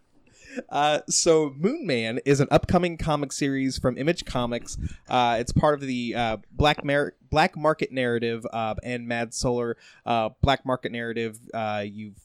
[0.71, 4.77] Uh, so Moon Man is an upcoming comic series from Image Comics.
[5.09, 9.77] Uh, it's part of the uh, Black Mar- Black Market narrative uh, and Mad Solar
[10.05, 11.39] uh, Black Market narrative.
[11.55, 12.19] Uh, you've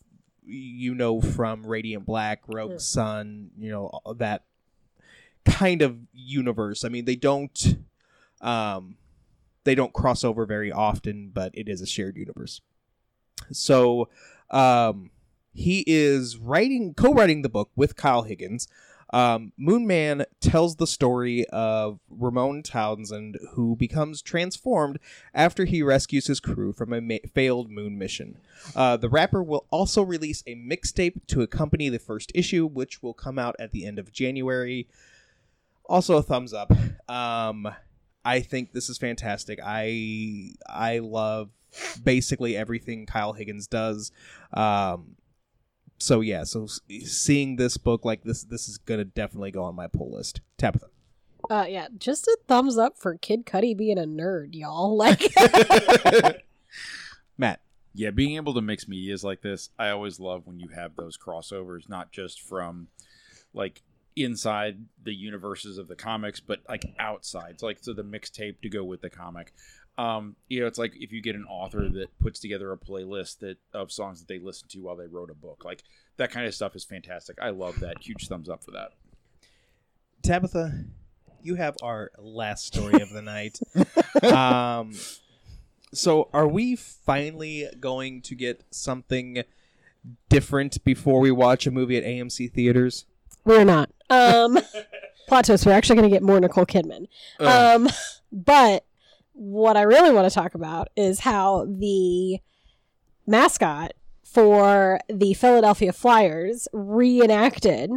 [0.43, 2.77] you know from Radiant Black, Rogue Yeah.
[2.79, 4.45] Sun, you know all that
[5.45, 6.83] kind of universe.
[6.83, 7.77] I mean, they don't
[8.41, 8.95] um,
[9.63, 12.61] they don't cross over very often, but it is a shared universe.
[13.51, 14.09] So
[14.49, 15.11] um,
[15.53, 18.67] he is writing co-writing the book with Kyle Higgins.
[19.11, 24.97] Um, Moon Man tells the story of Ramon Townsend, who becomes transformed
[25.35, 28.39] after he rescues his crew from a ma- failed moon mission.
[28.75, 33.13] Uh, the rapper will also release a mixtape to accompany the first issue, which will
[33.13, 34.87] come out at the end of January.
[35.85, 36.71] Also, a thumbs up.
[37.07, 37.67] Um,
[38.25, 39.59] I think this is fantastic.
[39.63, 41.49] I I love
[42.03, 44.11] basically everything Kyle Higgins does.
[44.53, 45.15] Um,
[45.97, 46.67] so yeah, so
[47.03, 50.41] seeing this book like this, this is gonna definitely go on my pull list.
[50.57, 50.87] Tabitha.
[51.49, 54.97] Uh, yeah, just a thumbs up for Kid Cudi being a nerd, y'all.
[55.03, 55.21] Like,
[57.37, 57.59] Matt.
[57.95, 61.15] Yeah, being able to mix medias like this, I always love when you have those
[61.17, 62.87] crossovers, not just from
[63.53, 63.83] like
[64.15, 67.59] inside the universes of the comics, but like outside.
[67.59, 69.53] So like so the mixtape to go with the comic.
[69.97, 73.39] Um, you know, it's like if you get an author that puts together a playlist
[73.39, 75.63] that of songs that they listened to while they wrote a book.
[75.63, 75.83] Like
[76.17, 77.37] that kind of stuff is fantastic.
[77.41, 78.01] I love that.
[78.01, 78.91] Huge thumbs up for that.
[80.23, 80.85] Tabitha,
[81.41, 83.59] you have our last story of the night.
[84.33, 84.93] um,
[85.93, 89.43] so are we finally going to get something
[90.29, 93.05] different before we watch a movie at AMC theaters?
[93.45, 93.89] we're not.
[94.13, 94.59] Um,
[95.27, 97.07] plot twist, we're actually going to get more Nicole Kidman.
[97.39, 97.89] Um,
[98.31, 98.85] but
[99.33, 102.39] what I really want to talk about is how the
[103.25, 107.91] mascot for the Philadelphia Flyers reenacted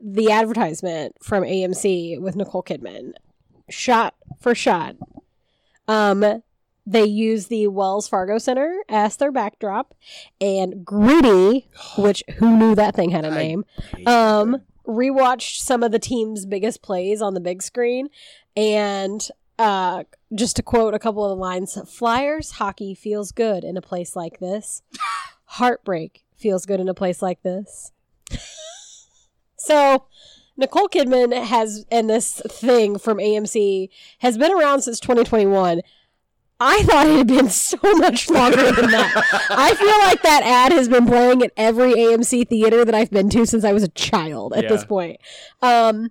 [0.00, 3.12] the advertisement from AMC with Nicole Kidman,
[3.68, 4.96] shot for shot.
[5.88, 6.42] Um,
[6.86, 9.94] they use the Wells Fargo Center as their backdrop,
[10.40, 11.68] and Gritty,
[11.98, 13.64] which who knew that thing had a name,
[14.06, 14.62] um.
[14.88, 18.08] Rewatched some of the team's biggest plays on the big screen.
[18.56, 19.26] And
[19.58, 20.04] uh
[20.34, 24.16] just to quote a couple of the lines flyers hockey feels good in a place
[24.16, 24.82] like this.
[25.44, 27.92] Heartbreak feels good in a place like this.
[29.60, 30.06] So
[30.56, 33.88] nicole kidman has and this thing from amc
[34.20, 35.82] has been around since 2021
[36.60, 39.46] I thought it had been so much longer than that.
[39.50, 43.30] I feel like that ad has been playing at every AMC theater that I've been
[43.30, 45.20] to since I was a child at this point.
[45.62, 46.10] Um,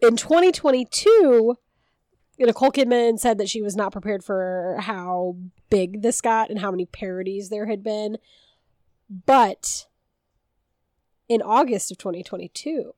[0.00, 1.56] in 2022,
[2.38, 5.36] Nicole Kidman said that she was not prepared for how
[5.68, 8.18] big this got and how many parodies there had been.
[9.26, 9.86] But
[11.28, 12.94] in August of 2022,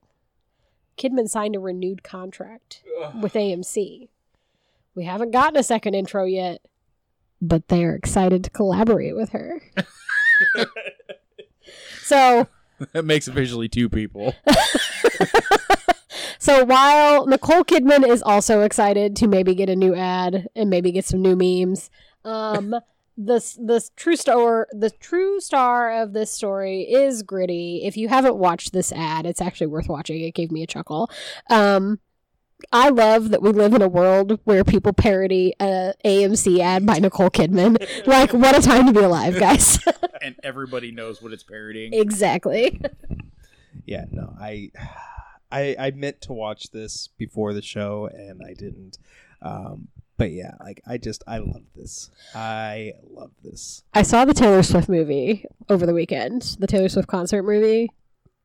[0.97, 2.83] Kidman signed a renewed contract
[3.21, 4.09] with AMC.
[4.99, 6.61] We haven't gotten a second intro yet,
[7.41, 9.63] but they're excited to collaborate with her.
[12.03, 12.49] so,
[12.93, 14.35] that makes officially two people.
[16.41, 20.91] so while Nicole Kidman is also excited to maybe get a new ad and maybe
[20.91, 21.91] get some new memes,
[22.25, 22.75] um,
[23.17, 27.83] the the true star the true star of this story is Gritty.
[27.85, 30.21] If you haven't watched this ad, it's actually worth watching.
[30.21, 31.09] It gave me a chuckle.
[31.49, 32.01] Um,
[32.73, 36.99] I love that we live in a world where people parody a AMC ad by
[36.99, 37.79] Nicole Kidman.
[38.07, 39.79] like, what a time to be alive, guys!
[40.23, 41.95] and everybody knows what it's parodying.
[41.95, 42.81] exactly.
[43.87, 44.71] Yeah, no, I,
[45.51, 48.99] I, I meant to watch this before the show and I didn't.
[49.41, 52.11] Um, but yeah, like I just I love this.
[52.35, 53.85] I love this.
[53.95, 57.89] I saw the Taylor Swift movie over the weekend, the Taylor Swift concert movie,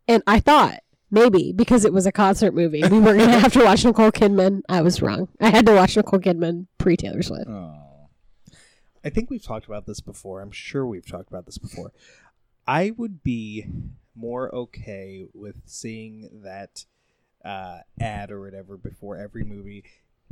[0.07, 0.79] and I thought
[1.13, 4.11] maybe because it was a concert movie, we were going to have to watch Nicole
[4.11, 4.61] Kidman.
[4.67, 5.29] I was wrong.
[5.39, 7.47] I had to watch Nicole Kidman pre Taylor Swift.
[7.47, 8.09] Oh.
[9.05, 10.41] I think we've talked about this before.
[10.41, 11.91] I'm sure we've talked about this before.
[12.67, 13.65] I would be
[14.15, 16.85] more okay with seeing that
[17.45, 19.83] uh, ad or whatever before every movie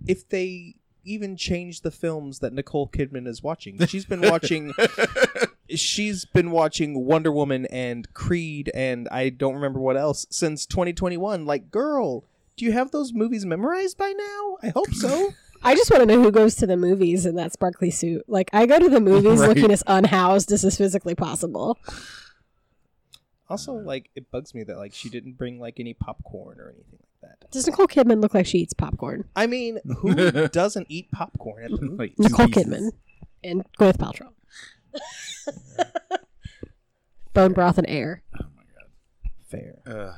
[0.07, 3.83] if they even change the films that Nicole Kidman is watching.
[3.85, 4.73] She's been watching
[5.75, 11.45] she's been watching Wonder Woman and Creed and I don't remember what else since 2021.
[11.45, 12.23] Like, girl,
[12.57, 14.57] Do you have those movies memorized by now?
[14.61, 15.29] I hope so.
[15.63, 18.23] I just want to know who goes to the movies in that sparkly suit.
[18.27, 19.49] Like, I go to the movies Right.
[19.49, 21.77] looking as unhoused as is physically possible.
[23.49, 26.99] also, like it bugs me that like she didn't bring like any popcorn or anything
[26.99, 27.51] like that.
[27.51, 29.25] Does Nicole Kidman look like she eats popcorn?
[29.35, 31.97] I mean, who doesn't eat popcorn at the movie?
[31.97, 32.63] Like, Nicole Jesus.
[32.65, 32.91] Kidman
[33.43, 34.29] and Gwyneth Paltrow.
[37.33, 38.23] Bone broth and air.
[38.39, 38.63] Oh my
[39.47, 39.75] Fair.
[39.85, 39.93] god.
[39.95, 40.15] Ugh.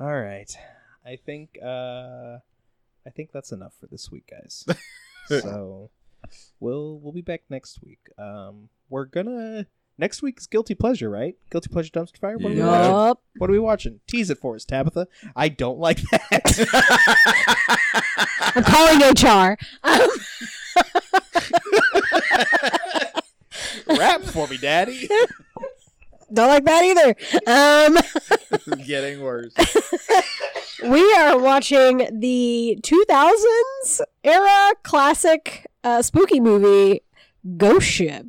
[0.00, 0.56] All right.
[1.04, 2.38] I think uh
[3.06, 4.64] I think that's enough for this week, guys.
[5.40, 5.90] so
[6.60, 7.98] we'll we'll be back next week.
[8.18, 9.66] Um we're gonna
[9.98, 11.36] next week's guilty pleasure, right?
[11.50, 12.38] Guilty pleasure dumpster fire.
[12.38, 12.66] What, are we Yeah.
[12.68, 12.92] watching?
[12.92, 13.22] Yup.
[13.38, 14.00] what are we watching?
[14.06, 15.08] Tease it for us, Tabitha.
[15.34, 16.66] I don't like that.
[18.54, 19.58] I'm calling HR.
[19.82, 20.08] Um,
[23.88, 25.08] Rap for me, Daddy.
[26.32, 28.76] don't like that either.
[28.76, 29.52] Um, Getting worse.
[30.82, 37.02] we are watching the 2000s era classic uh, spooky movie
[37.56, 38.26] Ghost Ship.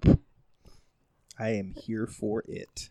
[1.39, 2.89] I am here for it.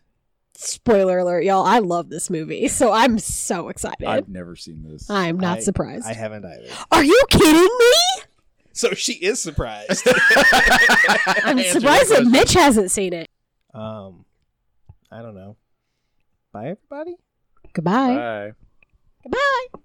[0.53, 1.65] Spoiler alert, y'all.
[1.65, 4.07] I love this movie, so I'm so excited.
[4.07, 5.09] I've never seen this.
[5.09, 6.05] I'm not I- surprised.
[6.07, 6.67] I haven't either.
[6.91, 8.23] Are you kidding me?
[8.77, 10.07] So she is surprised.
[11.43, 12.31] I'm Answer surprised the that question.
[12.31, 13.27] Mitch hasn't seen it.
[13.73, 14.23] um
[15.11, 15.57] I don't know.
[16.51, 17.15] Bye everybody.
[17.73, 18.15] Goodbye.
[18.15, 18.51] Bye.
[19.23, 19.79] Goodbye.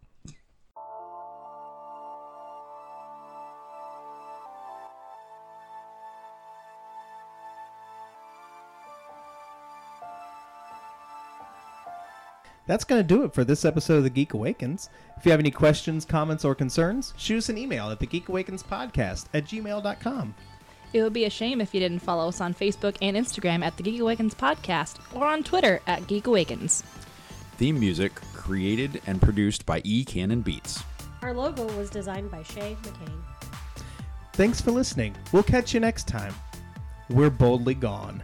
[12.73, 14.89] That's going to do it for this episode of The Geek Awakens.
[15.19, 19.45] If you have any questions, comments, or concerns, shoot us an email at thegeekawakenspodcast at
[19.45, 20.35] gmail.com.
[20.95, 23.77] It would be a shame if you didn't follow us on Facebook and Instagram at
[23.77, 26.83] the Geek Awakens Podcast or on Twitter at Geek Awakens.
[27.59, 30.03] Theme music created and produced by E.
[30.03, 30.83] Cannon Beats.
[31.21, 33.21] Our logo was designed by Shay McCain.
[34.33, 35.15] Thanks for listening.
[35.31, 36.35] We'll catch you next time.
[37.11, 38.23] We're boldly gone.